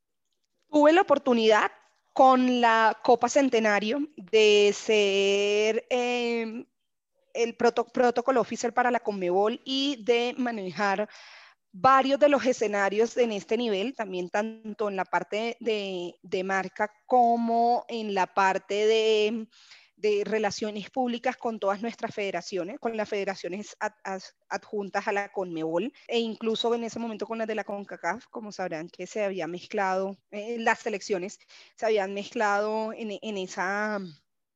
Tuve 0.69 0.91
la 0.93 1.01
oportunidad 1.01 1.71
con 2.13 2.61
la 2.61 2.97
Copa 3.03 3.29
Centenario 3.29 3.99
de 4.15 4.73
ser 4.73 5.85
em, 5.89 6.65
el 7.33 7.55
protocolo 7.55 8.41
oficial 8.41 8.73
para 8.73 8.91
la 8.91 9.01
Comebol 9.01 9.61
y 9.63 10.03
de 10.03 10.33
manejar 10.37 11.07
varios 11.77 12.21
de 12.21 12.29
los 12.29 12.45
escenarios 12.45 13.17
en 13.17 13.33
este 13.33 13.57
nivel, 13.57 13.93
también 13.95 14.29
tanto 14.29 14.87
en 14.87 14.95
la 14.95 15.03
parte 15.03 15.57
de, 15.59 16.43
marca 16.45 16.89
como 17.05 17.85
en 17.89 18.13
la 18.13 18.27
parte 18.27 18.87
de, 18.87 19.47
relaciones 20.23 20.91
públicas 20.91 21.35
con 21.35 21.59
todas 21.59 21.81
nuestras 21.81 22.13
federaciones, 22.13 22.79
con 22.79 22.95
las 22.95 23.09
federaciones 23.09 23.75
adjuntas 24.49 25.07
a 25.07 25.11
la 25.11 25.31
CONMEBOL 25.31 25.91
e 26.07 26.19
incluso 26.19 26.73
en 26.75 26.83
ese 26.83 26.99
momento 26.99 27.25
con 27.25 27.39
las 27.39 27.47
de 27.47 27.55
la 27.55 27.63
CONCACAF, 27.63 28.27
como 28.27 28.51
sabrán 28.51 28.87
que 28.87 29.07
se 29.07 29.23
había 29.23 29.47
mezclado, 29.47 30.15
eh, 30.29 30.57
las 30.59 30.79
selecciones 30.79 31.39
se 31.75 31.85
habían 31.87 32.13
mezclado 32.13 32.93
en, 32.93 33.17
en, 33.19 33.37
esa, 33.37 33.99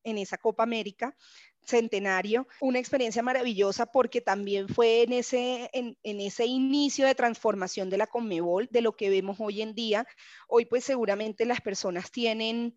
en 0.04 0.18
esa 0.18 0.38
Copa 0.38 0.62
América 0.62 1.16
centenario, 1.64 2.46
una 2.60 2.78
experiencia 2.78 3.22
maravillosa 3.22 3.86
porque 3.86 4.20
también 4.20 4.68
fue 4.68 5.02
en 5.02 5.12
ese, 5.12 5.70
en, 5.72 5.96
ese 6.02 6.46
inicio 6.46 7.06
de 7.06 7.14
transformación 7.14 7.90
de 7.90 7.98
la 7.98 8.06
Conmebol, 8.06 8.68
de 8.70 8.80
lo 8.80 8.92
que 8.96 9.10
vemos 9.10 9.38
hoy 9.40 9.62
en 9.62 9.74
día. 9.74 10.06
Hoy 10.48 10.64
pues 10.64 10.84
seguramente 10.84 11.44
las 11.44 11.60
personas 11.60 12.10
tienen, 12.10 12.74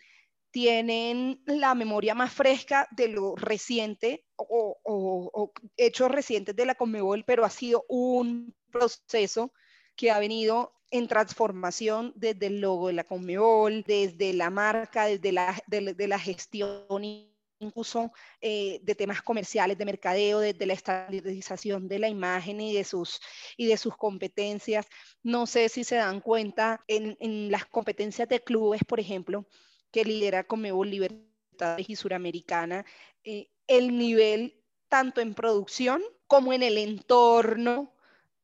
tienen 0.51 1.41
la 1.45 1.75
memoria 1.75 2.13
más 2.13 2.33
fresca 2.33 2.87
de 2.91 3.07
lo 3.07 3.35
reciente 3.35 4.25
o, 4.35 4.77
o 4.83 5.53
hechos 5.77 6.11
recientes 6.11 6.55
de 6.55 6.65
la 6.65 6.75
Conmebol, 6.75 7.23
pero 7.25 7.45
ha 7.45 7.49
sido 7.49 7.85
un 7.89 8.55
proceso 8.71 9.53
que 9.95 10.11
ha 10.11 10.19
venido 10.19 10.73
en 10.93 11.07
transformación 11.07 12.13
desde 12.15 12.45
el 12.45 12.61
logo 12.61 12.87
de 12.87 12.93
la 12.93 13.03
Conmebol, 13.03 13.83
desde 13.83 14.31
la 14.31 14.51
marca, 14.51 15.05
desde 15.05 15.31
la, 15.31 15.59
de, 15.65 16.07
la 16.07 16.19
gestión 16.19 17.32
incluso 17.63 18.11
eh, 18.41 18.79
de 18.83 18.95
temas 18.95 19.21
comerciales, 19.21 19.77
de 19.77 19.85
mercadeo, 19.85 20.39
desde 20.39 20.65
la 20.65 20.73
estandarización 20.73 21.87
de 21.87 21.99
la 21.99 22.09
imagen 22.09 22.61
y 22.61 22.73
de 22.73 22.83
sus, 22.83 23.19
y 23.57 23.65
de 23.67 23.77
sus 23.77 23.97
competencias. 23.97 24.87
No 25.23 25.47
sé 25.47 25.69
si 25.69 25.83
se 25.83 25.95
dan 25.95 26.21
cuenta 26.21 26.83
en, 26.87 27.17
en 27.19 27.49
las 27.49 27.65
competencias 27.65 28.29
de 28.29 28.43
clubes, 28.43 28.83
por 28.87 28.99
ejemplo, 28.99 29.47
que 29.91 30.03
lidera 30.03 30.43
Comebol 30.43 30.89
Libertades 30.89 31.89
y 31.89 31.95
Suramericana, 31.95 32.85
eh, 33.23 33.49
el 33.67 33.97
nivel 33.97 34.59
tanto 34.89 35.21
en 35.21 35.33
producción 35.33 36.01
como 36.27 36.51
en 36.53 36.63
el 36.63 36.77
entorno 36.77 37.93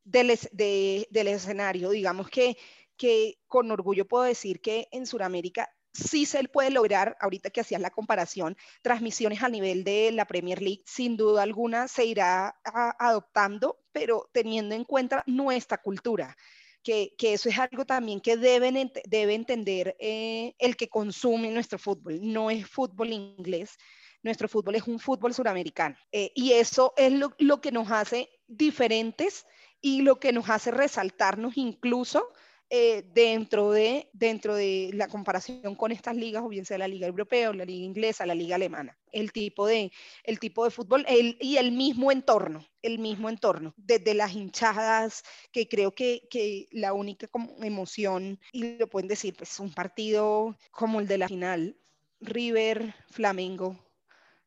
del, 0.04 0.38
del 0.52 1.28
escenario. 1.28 1.90
Digamos 1.90 2.28
que, 2.30 2.56
que 2.96 3.38
con 3.46 3.70
orgullo 3.70 4.06
puedo 4.06 4.24
decir 4.24 4.60
que 4.60 4.88
en 4.92 5.06
Sudamérica 5.06 5.70
sí 5.92 6.26
se 6.26 6.42
puede 6.44 6.70
lograr, 6.70 7.16
ahorita 7.20 7.50
que 7.50 7.60
hacías 7.60 7.80
la 7.80 7.90
comparación, 7.90 8.56
transmisiones 8.82 9.42
a 9.42 9.48
nivel 9.48 9.84
de 9.84 10.10
la 10.12 10.26
Premier 10.26 10.62
League, 10.62 10.82
sin 10.86 11.16
duda 11.16 11.42
alguna 11.42 11.88
se 11.88 12.04
irá 12.04 12.56
adoptando, 12.64 13.78
pero 13.92 14.28
teniendo 14.32 14.74
en 14.74 14.84
cuenta 14.84 15.22
nuestra 15.26 15.78
cultura. 15.78 16.36
Que, 16.82 17.14
eso 17.20 17.48
es 17.50 17.58
algo 17.58 17.84
también 17.84 18.20
que 18.20 18.36
deben, 18.36 18.90
debe 19.04 19.34
entender 19.34 19.96
eh, 20.00 20.54
el 20.58 20.76
que 20.76 20.88
consume 20.88 21.50
nuestro 21.50 21.78
fútbol. 21.78 22.18
No 22.22 22.50
es 22.50 22.66
fútbol 22.66 23.12
inglés, 23.12 23.76
nuestro 24.22 24.48
fútbol 24.48 24.76
es 24.76 24.86
un 24.86 24.98
fútbol 24.98 25.34
suramericano. 25.34 25.96
Eh, 26.10 26.32
y 26.34 26.52
eso 26.52 26.94
es 26.96 27.12
lo, 27.12 27.34
lo 27.38 27.60
que 27.60 27.70
nos 27.70 27.90
hace 27.90 28.30
diferentes 28.46 29.46
y 29.80 30.02
lo 30.02 30.18
que 30.18 30.32
nos 30.32 30.48
hace 30.50 30.70
resaltarnos 30.70 31.56
incluso 31.56 32.28
eh, 32.72 33.02
dentro, 33.12 33.72
de, 33.72 34.08
dentro 34.12 34.54
de 34.54 34.90
la 34.94 35.08
comparación 35.08 35.74
con 35.74 35.90
estas 35.90 36.14
ligas, 36.14 36.44
o 36.44 36.48
bien 36.48 36.64
sea 36.64 36.78
la 36.78 36.86
liga 36.86 37.08
europea 37.08 37.52
la 37.52 37.64
liga 37.64 37.84
inglesa, 37.84 38.26
la 38.26 38.34
liga 38.34 38.54
alemana. 38.54 38.96
El 39.10 39.32
tipo 39.32 39.66
de, 39.66 39.90
el 40.22 40.38
tipo 40.38 40.64
de 40.64 40.70
fútbol 40.70 41.04
y 41.08 41.56
el 41.56 41.72
mismo 41.72 42.12
entorno, 42.12 42.64
el 42.82 43.00
mismo 43.00 43.28
entorno, 43.28 43.74
desde 43.76 44.14
las 44.14 44.34
hinchadas, 44.34 45.24
que 45.50 45.68
creo 45.68 45.92
que, 45.92 46.28
que 46.30 46.68
la 46.70 46.92
única 46.92 47.28
emoción, 47.60 48.38
y 48.52 48.78
lo 48.78 48.88
pueden 48.88 49.08
decir, 49.08 49.34
pues 49.36 49.58
un 49.58 49.72
partido 49.72 50.56
como 50.70 51.00
el 51.00 51.08
de 51.08 51.18
la 51.18 51.26
final, 51.26 51.76
River, 52.20 52.94
Flamengo, 53.10 53.76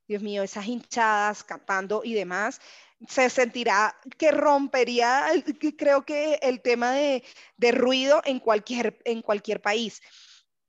Dios 0.07 0.21
mío, 0.21 0.43
esas 0.43 0.67
hinchadas 0.67 1.43
cantando 1.43 2.01
y 2.03 2.13
demás, 2.13 2.61
se 3.07 3.29
sentirá 3.29 3.95
que 4.17 4.31
rompería, 4.31 5.25
creo 5.77 6.05
que 6.05 6.35
el 6.41 6.61
tema 6.61 6.91
de, 6.91 7.23
ruido 7.71 8.21
en 8.25 8.39
cualquier, 8.39 8.99
en 9.05 9.21
cualquier 9.21 9.61
país. 9.61 10.01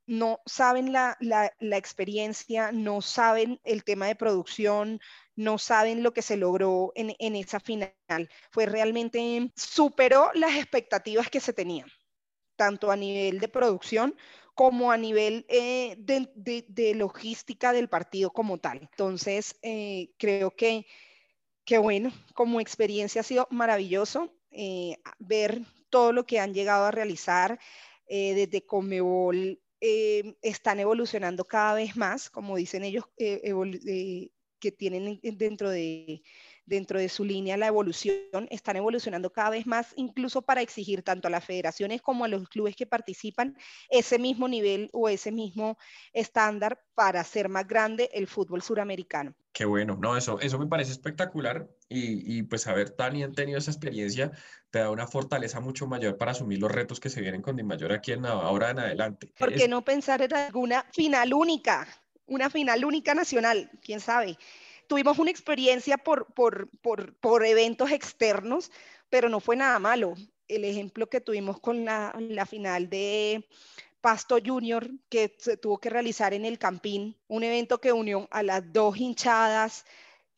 No 0.07 0.41
saben 0.45 0.93
la, 0.93 1.17
experiencia, 1.61 2.73
no 2.73 3.01
saben 3.01 3.59
el 3.65 3.85
tema 3.85 4.07
de 4.07 4.17
producción, 4.17 5.01
no 5.35 5.57
saben 5.57 6.03
lo 6.03 6.13
que 6.13 6.21
se 6.21 6.37
logró 6.37 6.93
en, 6.95 7.37
esa 7.37 7.59
final. 7.59 8.29
Fue 8.51 8.67
realmente, 8.67 9.51
superó 9.57 10.31
las 10.35 10.57
expectativas 10.57 11.31
que 11.31 11.41
se 11.41 11.55
tenían, 11.55 11.89
tanto 12.57 12.91
a 12.91 12.97
nivel 12.97 13.41
de 13.41 13.49
producción 13.49 14.15
como 14.55 14.93
a 14.93 14.97
nivel 14.97 15.47
eh, 15.49 15.97
de, 15.99 16.95
logística 16.95 17.73
del 17.73 17.89
partido 17.89 18.31
como 18.31 18.59
tal. 18.59 18.81
Entonces, 18.83 19.57
eh, 19.63 20.11
creo 20.19 20.51
que 20.51 20.87
Qué 21.65 21.79
bueno, 21.79 22.13
como 22.35 22.61
experiencia 22.61 23.23
ha 23.23 23.25
sido 23.25 23.49
maravilloso 23.51 24.35
eh, 24.51 24.97
ver 25.19 25.63
todo 25.89 26.13
lo 26.13 26.27
que 26.27 26.39
han 26.39 26.53
llegado 26.53 26.85
a 26.85 26.91
realizar 26.91 27.59
eh, 28.07 28.35
desde 28.35 28.67
Comebol. 28.67 29.61
Eh, 29.81 30.37
están 30.43 30.81
evolucionando 30.81 31.45
cada 31.45 31.75
vez 31.75 31.97
más, 31.97 32.29
como 32.29 32.57
dicen 32.57 32.85
ellos, 32.85 33.05
que 33.17 34.73
tienen 34.73 35.21
dentro 35.23 35.71
de, 35.71 36.23
dentro 36.67 36.99
de 36.99 37.09
su 37.09 37.25
línea 37.25 37.57
la 37.57 37.67
evolución, 37.67 38.49
están 38.51 38.77
evolucionando 38.77 39.31
cada 39.31 39.51
vez 39.51 39.67
más, 39.67 39.93
incluso 39.97 40.43
para 40.43 40.63
exigir 40.63 41.03
tanto 41.03 41.29
a 41.29 41.31
las 41.31 41.45
federaciones 41.45 42.03
como 42.03 42.25
a 42.25 42.29
los 42.29 42.49
clubes 42.49 42.77
que 42.77 42.87
participan 42.87 43.57
ese 43.89 44.19
mismo 44.19 44.49
nivel 44.49 44.89
o 44.93 45.09
ese 45.09 45.33
mismo 45.33 45.79
estándar 46.13 46.81
para 46.95 47.21
hacer 47.21 47.49
más 47.49 47.67
grande 47.67 48.11
el 48.13 48.27
fútbol 48.27 48.63
suramericano. 48.63 49.35
Qué 49.53 49.65
bueno, 49.65 49.97
no, 50.01 50.17
eso, 50.17 50.41
eso 50.41 50.59
me 50.59 50.67
parece 50.67 50.91
espectacular 50.91 51.69
y, 51.89 52.39
y 52.39 52.43
pues 52.43 52.67
haber 52.67 52.91
tan 52.91 53.33
tenido 53.35 53.59
esa 53.59 53.71
experiencia 53.71 54.33
te 54.71 54.81
da 54.81 54.91
una 54.91 55.07
fortaleza 55.07 55.61
mucho 55.61 55.87
mayor 55.87 56.17
para 56.19 56.33
asumir 56.33 56.59
los 56.59 56.73
retos 56.73 56.99
que 56.99 57.09
se 57.09 57.21
vienen 57.21 57.41
con 57.41 57.55
Mayor 57.65 57.93
aquí 57.93 58.11
en 58.11 58.27
ahora 58.27 58.71
en 58.71 58.81
adelante. 58.81 59.33
¿Por 59.39 59.55
qué 59.55 59.69
no 59.69 59.85
pensar 59.85 60.23
en 60.23 60.35
alguna 60.35 60.85
final 60.93 61.33
única? 61.33 61.87
Una 62.27 62.51
final 62.51 62.85
única 62.85 63.15
nacional, 63.15 63.71
quién 63.81 64.01
sabe 64.01 64.37
tuvimos 64.89 65.19
una 65.19 65.31
experiencia 65.31 65.99
por, 65.99 66.27
por, 66.35 66.69
por, 66.81 67.15
por, 67.17 67.45
eventos 67.45 67.91
externos, 67.91 68.71
pero 69.11 69.29
no 69.29 69.41
fue 69.41 69.57
nada 69.57 69.79
malo. 69.79 70.15
El 70.49 70.65
ejemplo 70.65 71.09
que 71.09 71.21
tuvimos 71.21 71.61
con 71.61 71.85
la, 71.85 72.15
la 72.19 72.47
final 72.47 72.89
de 72.89 73.47
Pasto 74.01 74.37
Junior, 74.45 74.91
que 75.09 75.35
se 75.39 75.57
tuvo 75.57 75.79
que 75.79 75.91
realizar 75.91 76.35
en 76.35 76.45
el 76.45 76.59
Campín, 76.59 77.17
un 77.27 77.43
evento 77.43 77.81
que 77.81 77.93
unió 77.93 78.29
a 78.31 78.43
las 78.43 78.73
dos 78.73 78.97
hinchadas, 78.99 79.85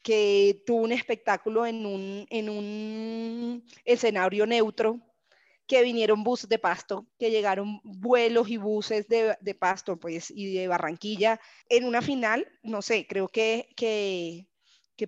que 0.02 0.62
tuvo 0.64 0.82
un 0.82 0.92
espectáculo 0.92 1.66
en 1.66 1.84
un, 1.84 2.26
en 2.30 2.48
un 2.48 3.64
escenario 3.84 4.46
neutro, 4.46 5.00
que 5.66 5.82
vinieron 5.82 6.22
buses 6.22 6.48
de 6.48 6.58
Pasto, 6.58 7.06
que 7.18 7.30
llegaron 7.30 7.80
vuelos 7.82 8.48
y 8.48 8.56
buses 8.56 9.08
de, 9.08 9.36
de, 9.40 9.54
Pasto 9.54 9.98
pues, 9.98 10.30
y 10.30 10.54
de 10.54 10.68
Barranquilla 10.68 11.40
en 11.68 11.84
una 11.84 12.02
final, 12.02 12.46
no 12.62 12.82
sé, 12.82 13.06
creo 13.08 13.28
que, 13.28 13.68
que, 13.76 14.48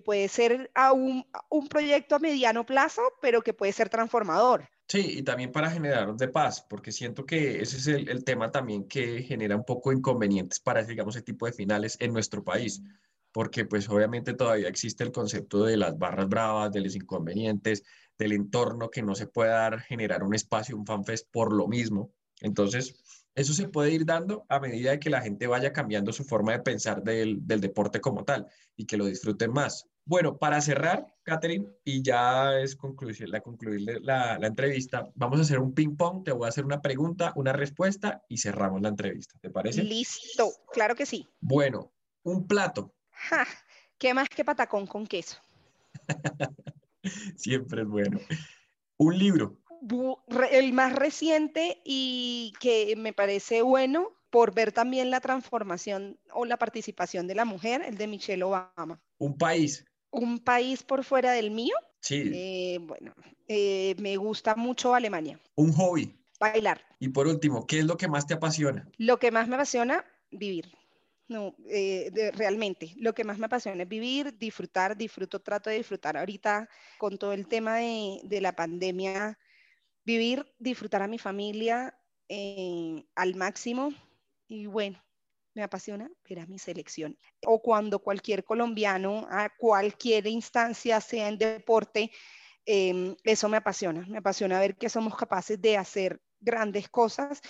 puede 0.03 0.27
ser 0.27 0.69
a 0.75 0.91
un, 0.93 1.25
un 1.49 1.67
proyecto 1.67 2.15
a 2.15 2.19
mediano 2.19 2.65
plazo, 2.65 3.01
pero 3.21 3.41
que 3.41 3.53
puede 3.53 3.73
ser 3.73 3.89
transformador. 3.89 4.69
Sí, 4.87 5.19
y 5.19 5.23
también 5.23 5.51
para 5.51 5.69
generar 5.69 6.15
de 6.15 6.27
paz, 6.27 6.65
porque 6.67 6.91
siento 6.91 7.25
que 7.25 7.61
ese 7.61 7.77
es 7.77 7.87
el, 7.87 8.09
el, 8.09 8.23
tema 8.23 8.51
también 8.51 8.87
que 8.87 9.23
genera 9.23 9.55
un 9.55 9.63
poco 9.63 9.91
inconvenientes 9.91 10.59
para, 10.59 10.83
digamos, 10.83 11.15
ese 11.15 11.23
tipo 11.23 11.45
de 11.45 11.53
finales 11.53 11.95
en 11.99 12.13
nuestro 12.13 12.43
país, 12.43 12.81
porque 13.31 13.65
pues 13.65 13.87
obviamente 13.89 14.33
todavía 14.33 14.67
existe 14.67 15.03
el 15.03 15.11
concepto 15.11 15.63
de 15.63 15.77
las 15.77 15.97
barras 15.97 16.27
bravas, 16.27 16.71
de 16.71 16.81
los 16.81 16.95
inconvenientes, 16.95 17.83
del 18.19 18.33
entorno 18.33 18.91
que 18.91 19.01
no 19.01 19.15
se 19.15 19.25
puede 19.25 19.49
dar, 19.49 19.79
generar 19.79 20.23
un 20.23 20.35
espacio, 20.35 20.77
un 20.77 20.85
fanfest 20.85 21.27
por 21.31 21.51
lo 21.51 21.67
mismo. 21.67 22.11
Entonces, 22.41 22.95
eso 23.33 23.53
se 23.53 23.67
puede 23.67 23.91
ir 23.91 24.05
dando 24.05 24.45
a 24.49 24.59
medida 24.59 24.91
de 24.91 24.99
que 24.99 25.09
la 25.09 25.21
gente 25.21 25.47
vaya 25.47 25.73
cambiando 25.73 26.11
su 26.11 26.23
forma 26.23 26.51
de 26.51 26.59
pensar 26.59 27.01
del, 27.01 27.47
del 27.47 27.61
deporte 27.61 28.01
como 28.01 28.25
tal 28.25 28.47
y 28.75 28.85
que 28.85 28.97
lo 28.97 29.05
disfruten 29.05 29.51
más. 29.51 29.87
Bueno, 30.05 30.37
para 30.37 30.59
cerrar, 30.61 31.05
Catherine, 31.23 31.67
y 31.83 32.01
ya 32.01 32.59
es 32.59 32.75
concluir, 32.75 33.29
la, 33.29 33.41
concluir 33.41 33.81
la, 34.01 34.37
la, 34.39 34.47
entrevista, 34.47 35.09
vamos 35.15 35.39
a 35.39 35.43
hacer 35.43 35.59
un 35.59 35.73
ping-pong, 35.73 36.23
te 36.23 36.31
voy 36.31 36.45
a 36.45 36.49
hacer 36.49 36.65
una 36.65 36.81
pregunta, 36.81 37.31
una 37.35 37.53
respuesta 37.53 38.23
y 38.27 38.37
cerramos 38.37 38.81
la 38.81 38.89
entrevista, 38.89 39.37
¿te 39.39 39.49
parece? 39.49 39.83
Listo, 39.83 40.51
claro 40.73 40.95
que 40.95 41.05
sí. 41.05 41.27
Bueno, 41.39 41.91
un 42.23 42.47
plato. 42.47 42.93
Ja, 43.11 43.45
¿Qué 43.99 44.13
más 44.13 44.29
que 44.29 44.45
patacón 44.45 44.87
con 44.87 45.05
queso? 45.05 45.37
Siempre 47.35 47.81
es 47.81 47.87
bueno. 47.87 48.19
Un 48.97 49.17
libro. 49.17 49.57
El 50.51 50.73
más 50.73 50.93
reciente 50.93 51.81
y 51.85 52.53
que 52.59 52.95
me 52.97 53.13
parece 53.13 53.61
bueno 53.61 54.11
por 54.29 54.53
ver 54.53 54.71
también 54.71 55.09
la 55.09 55.21
transformación 55.21 56.19
o 56.33 56.45
la 56.45 56.57
participación 56.57 57.27
de 57.27 57.35
la 57.35 57.45
mujer, 57.45 57.81
el 57.85 57.97
de 57.97 58.07
Michelle 58.07 58.43
Obama. 58.43 59.01
Un 59.17 59.37
país. 59.37 59.85
Un 60.11 60.39
país 60.39 60.83
por 60.83 61.03
fuera 61.03 61.31
del 61.31 61.51
mío. 61.51 61.75
Sí. 62.01 62.29
Eh, 62.33 62.79
bueno, 62.81 63.13
eh, 63.47 63.95
me 63.99 64.17
gusta 64.17 64.55
mucho 64.55 64.93
Alemania. 64.93 65.39
Un 65.55 65.71
hobby. 65.73 66.15
Bailar. 66.39 66.81
Y 66.99 67.09
por 67.09 67.27
último, 67.27 67.65
¿qué 67.65 67.79
es 67.79 67.85
lo 67.85 67.97
que 67.97 68.07
más 68.07 68.25
te 68.25 68.33
apasiona? 68.33 68.87
Lo 68.97 69.17
que 69.19 69.31
más 69.31 69.47
me 69.47 69.55
apasiona, 69.55 70.05
vivir. 70.31 70.71
No, 71.29 71.55
eh, 71.69 72.09
de, 72.11 72.31
realmente, 72.31 72.95
lo 72.97 73.13
que 73.13 73.23
más 73.23 73.37
me 73.37 73.45
apasiona 73.45 73.83
es 73.83 73.87
vivir, 73.87 74.35
disfrutar, 74.39 74.97
disfruto, 74.97 75.39
trato 75.39 75.69
de 75.69 75.77
disfrutar 75.77 76.17
ahorita 76.17 76.67
con 76.97 77.19
todo 77.19 77.33
el 77.33 77.47
tema 77.47 77.77
de, 77.77 78.19
de 78.23 78.41
la 78.41 78.55
pandemia, 78.55 79.37
vivir, 80.03 80.43
disfrutar 80.57 81.03
a 81.03 81.07
mi 81.07 81.19
familia 81.19 81.95
eh, 82.29 83.05
al 83.13 83.35
máximo 83.35 83.89
y 84.47 84.65
bueno, 84.65 85.03
me 85.53 85.61
apasiona 85.61 86.09
ver 86.27 86.39
a 86.39 86.47
mi 86.47 86.57
selección. 86.57 87.15
O 87.45 87.61
cuando 87.61 87.99
cualquier 87.99 88.43
colombiano 88.43 89.27
a 89.29 89.49
cualquier 89.55 90.25
instancia, 90.25 90.99
sea 90.99 91.27
en 91.27 91.37
deporte, 91.37 92.11
eh, 92.65 93.15
eso 93.23 93.49
me 93.49 93.57
apasiona, 93.57 94.03
me 94.07 94.17
apasiona 94.17 94.59
ver 94.59 94.77
que 94.77 94.89
somos 94.89 95.15
capaces 95.15 95.61
de 95.61 95.77
hacer 95.77 96.19
grandes 96.39 96.89
cosas 96.89 97.41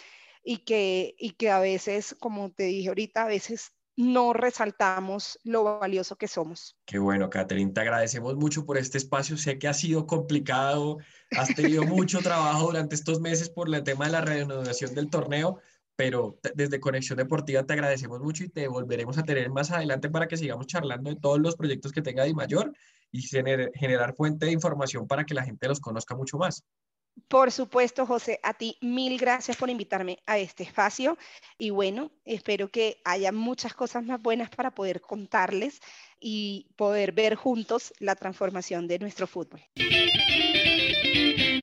y 0.44 0.60
que, 0.60 1.16
y 1.18 1.32
que 1.32 1.50
a 1.50 1.60
veces, 1.60 2.16
como 2.20 2.52
te 2.52 2.64
dije 2.64 2.90
ahorita, 2.90 3.24
a 3.24 3.28
veces 3.28 3.74
no 4.00 4.32
resaltamos 4.32 5.38
lo 5.44 5.64
valioso 5.66 6.16
que 6.16 6.30
somos. 6.30 6.78
Qué 6.86 7.00
bueno, 7.00 7.30
Catherine, 7.30 7.74
te 7.74 7.82
agradecemos 7.82 8.38
mucho 8.38 8.66
por 8.66 8.78
este 8.78 8.98
espacio. 8.98 9.36
Sé 9.36 9.60
que 9.60 9.68
ha 9.68 9.74
sido 9.74 10.08
complicado, 10.08 11.00
has 11.32 11.54
tenido 11.54 11.84
mucho 11.84 12.20
trabajo 12.20 12.68
durante 12.68 12.96
estos 12.96 13.20
meses 13.20 13.50
por 13.50 13.74
el 13.74 13.84
tema 13.84 14.06
de 14.06 14.12
la 14.12 14.22
reanudación 14.22 14.96
del 14.96 15.10
torneo, 15.10 15.60
pero 15.98 16.40
desde 16.56 16.80
Conexión 16.80 17.18
Deportiva 17.18 17.66
te 17.66 17.74
agradecemos 17.74 18.22
mucho 18.22 18.46
y 18.46 18.50
te 18.50 18.70
volveremos 18.70 19.18
a 19.18 19.24
tener 19.24 19.50
más 19.50 19.70
adelante 19.70 20.10
para 20.10 20.30
que 20.30 20.38
sigamos 20.38 20.66
charlando 20.66 21.10
de 21.10 21.18
todos 21.18 21.40
los 21.40 21.58
proyectos 21.58 21.92
que 21.92 22.02
tenga 22.02 22.24
Di 22.24 22.34
Mayor 22.34 22.72
y 23.12 23.22
generar 23.22 24.16
fuente 24.16 24.46
de 24.46 24.54
información 24.54 25.08
para 25.08 25.26
que 25.26 25.34
la 25.34 25.44
gente 25.44 25.68
los 25.68 25.82
conozca 25.82 26.16
mucho 26.16 26.38
más. 26.38 26.64
Por 27.28 27.51
supuesto, 27.51 28.05
José, 28.05 28.39
a 28.43 28.53
ti 28.53 28.78
mil 28.82 29.17
gracias 29.17 29.57
por 29.57 29.70
invitarme 29.70 30.20
a 30.26 30.38
este 30.38 30.63
espacio 30.63 31.17
y 31.57 31.70
bueno, 31.70 32.11
espero 32.26 32.70
que 32.70 33.01
haya 33.03 33.32
muchas 33.32 33.74
cosas 33.74 34.03
más 34.03 34.22
buenas 34.22 34.49
para 34.49 34.72
poder 34.72 35.01
contarles 35.01 35.82
y 36.20 36.67
poder 36.76 37.11
ver 37.11 37.36
juntos 37.36 37.93
la 37.99 38.15
transformación 38.15 38.88
de 38.88 38.99
nuestro 38.99 39.28
fútbol. 39.28 39.61